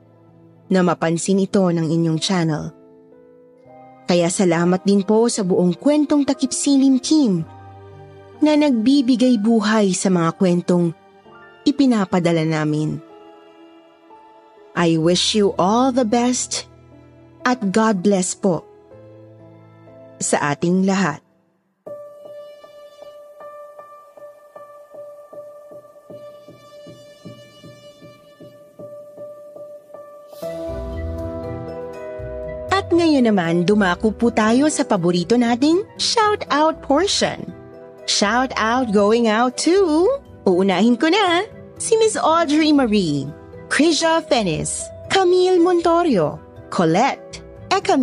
na 0.69 0.85
mapansin 0.85 1.43
ito 1.43 1.65
ng 1.65 1.87
inyong 1.89 2.21
channel. 2.21 2.73
Kaya 4.05 4.29
salamat 4.29 4.85
din 4.85 5.01
po 5.01 5.25
sa 5.33 5.41
buong 5.41 5.73
kwentong 5.81 6.29
takip 6.29 6.53
silim 6.53 7.01
team 7.01 7.41
na 8.45 8.53
nagbibigay 8.53 9.41
buhay 9.41 9.97
sa 9.97 10.13
mga 10.13 10.37
kwentong 10.37 10.93
ipinapadala 11.65 12.45
namin. 12.45 13.01
I 14.77 15.01
wish 15.01 15.33
you 15.33 15.57
all 15.57 15.89
the 15.89 16.05
best 16.05 16.69
at 17.49 17.73
God 17.73 18.05
bless 18.05 18.37
po 18.37 18.69
sa 20.21 20.53
ating 20.53 20.85
lahat. 20.85 21.24
Ngayon 32.95 33.27
naman, 33.29 33.55
dumako 33.67 34.15
po 34.15 34.31
tayo 34.31 34.71
sa 34.71 34.87
paborito 34.87 35.35
nating 35.35 35.83
shout-out 35.99 36.81
portion. 36.81 37.43
Shout-out 38.07 38.95
going 38.95 39.27
out 39.27 39.59
to... 39.67 40.07
Uunahin 40.45 41.01
ko 41.01 41.09
na, 41.09 41.49
si 41.81 41.97
Miss 41.97 42.21
Audrey 42.21 42.69
Marie, 42.69 43.25
Krisha 43.73 44.21
Fenis, 44.29 44.85
Camille 45.09 45.57
Montorio, 45.57 46.37
Colette, 46.69 47.41
Eka 47.73 47.97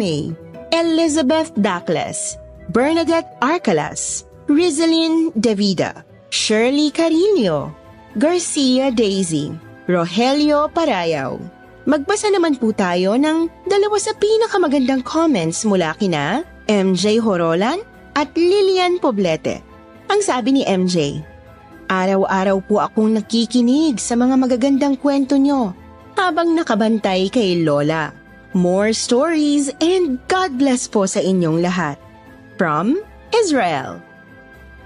Elizabeth 0.74 1.54
Dacles, 1.54 2.42
Bernadette 2.74 3.38
Arcalas, 3.46 4.26
Rizalyn 4.50 5.30
Davida, 5.38 6.02
Shirley 6.34 6.90
Carillo, 6.90 7.76
Garcia 8.18 8.90
Daisy, 8.90 9.54
Rogelio 9.86 10.66
Parayaw, 10.74 11.38
Magbasa 11.82 12.30
naman 12.30 12.62
po 12.62 12.70
tayo 12.70 13.18
ng 13.18 13.50
dalawa 13.66 13.98
sa 13.98 14.14
pinakamagandang 14.14 15.02
comments 15.02 15.66
mula 15.66 15.98
kina 15.98 16.46
MJ 16.70 17.18
Horolan 17.18 17.82
at 18.14 18.30
Lilian 18.38 19.02
Poblete. 19.02 19.66
Ang 20.06 20.22
sabi 20.22 20.62
ni 20.62 20.64
MJ, 20.68 21.26
Araw-araw 21.92 22.58
po 22.64 22.80
akong 22.80 23.18
nakikinig 23.18 24.00
sa 24.00 24.16
mga 24.16 24.40
magagandang 24.40 24.96
kwento 24.96 25.36
nyo 25.36 25.76
habang 26.16 26.56
nakabantay 26.56 27.28
kay 27.28 27.66
Lola. 27.66 28.16
More 28.56 28.96
stories 28.96 29.74
and 29.84 30.22
God 30.32 30.56
bless 30.56 30.88
po 30.88 31.04
sa 31.04 31.20
inyong 31.20 31.60
lahat. 31.60 31.98
From 32.56 33.02
Israel. 33.34 34.00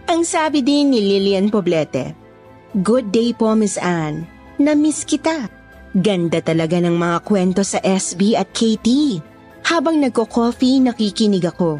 Ang 0.07 0.23
sabi 0.23 0.63
din 0.63 0.95
ni 0.95 1.01
Lilian 1.01 1.51
Poblete, 1.51 2.15
Good 2.81 3.11
day 3.11 3.35
po 3.35 3.51
Miss 3.53 3.75
Anne. 3.75 4.25
Na-miss 4.57 5.03
kita. 5.03 5.54
Ganda 5.95 6.43
talaga 6.43 6.75
ng 6.75 6.91
mga 6.91 7.23
kwento 7.23 7.63
sa 7.63 7.79
SB 7.79 8.35
at 8.35 8.51
KT. 8.51 9.15
Habang 9.63 10.03
nagko-coffee, 10.03 10.83
nakikinig 10.83 11.47
ako. 11.47 11.79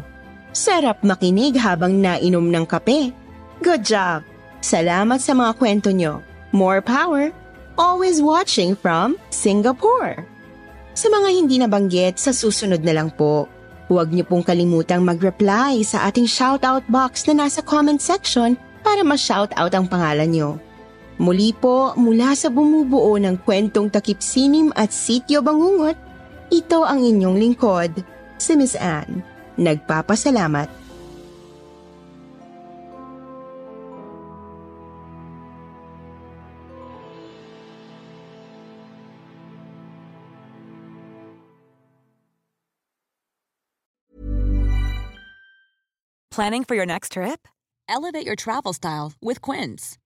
Sarap 0.56 1.04
makinig 1.04 1.60
habang 1.60 2.00
nainom 2.00 2.48
ng 2.48 2.64
kape. 2.64 3.12
Good 3.60 3.84
job! 3.84 4.24
Salamat 4.64 5.20
sa 5.20 5.36
mga 5.36 5.52
kwento 5.60 5.92
nyo. 5.92 6.24
More 6.56 6.80
power! 6.80 7.28
Always 7.76 8.24
watching 8.24 8.72
from 8.72 9.20
Singapore. 9.28 10.24
Sa 10.96 11.12
mga 11.12 11.28
hindi 11.36 11.60
nabanggit, 11.60 12.16
sa 12.16 12.32
susunod 12.32 12.80
na 12.80 12.96
lang 12.96 13.12
po. 13.12 13.52
Huwag 13.92 14.16
niyo 14.16 14.24
pong 14.24 14.48
kalimutang 14.48 15.04
mag-reply 15.04 15.84
sa 15.84 16.08
ating 16.08 16.24
shoutout 16.24 16.88
box 16.88 17.28
na 17.28 17.44
nasa 17.44 17.60
comment 17.60 18.00
section 18.00 18.56
para 18.80 19.04
ma-shoutout 19.04 19.76
ang 19.76 19.84
pangalan 19.84 20.32
niyo. 20.32 20.56
Muli 21.16 21.56
po 21.56 21.96
mula 21.96 22.36
sa 22.36 22.52
bumubuo 22.52 23.16
ng 23.16 23.40
kwentong 23.40 23.88
takip 23.88 24.20
sinim 24.20 24.68
at 24.76 24.92
sityo 24.92 25.40
bangungot, 25.40 25.96
ito 26.52 26.84
ang 26.84 27.00
inyong 27.00 27.40
lingkod, 27.40 28.04
si 28.36 28.52
Miss 28.52 28.76
Anne. 28.76 29.24
Nagpapasalamat. 29.56 30.68
Planning 46.36 46.68
for 46.68 46.76
your 46.76 46.84
next 46.84 47.16
trip? 47.16 47.48
Elevate 47.88 48.28
your 48.28 48.36
travel 48.36 48.76
style 48.76 49.16
with 49.24 49.40
Quince. 49.40 49.96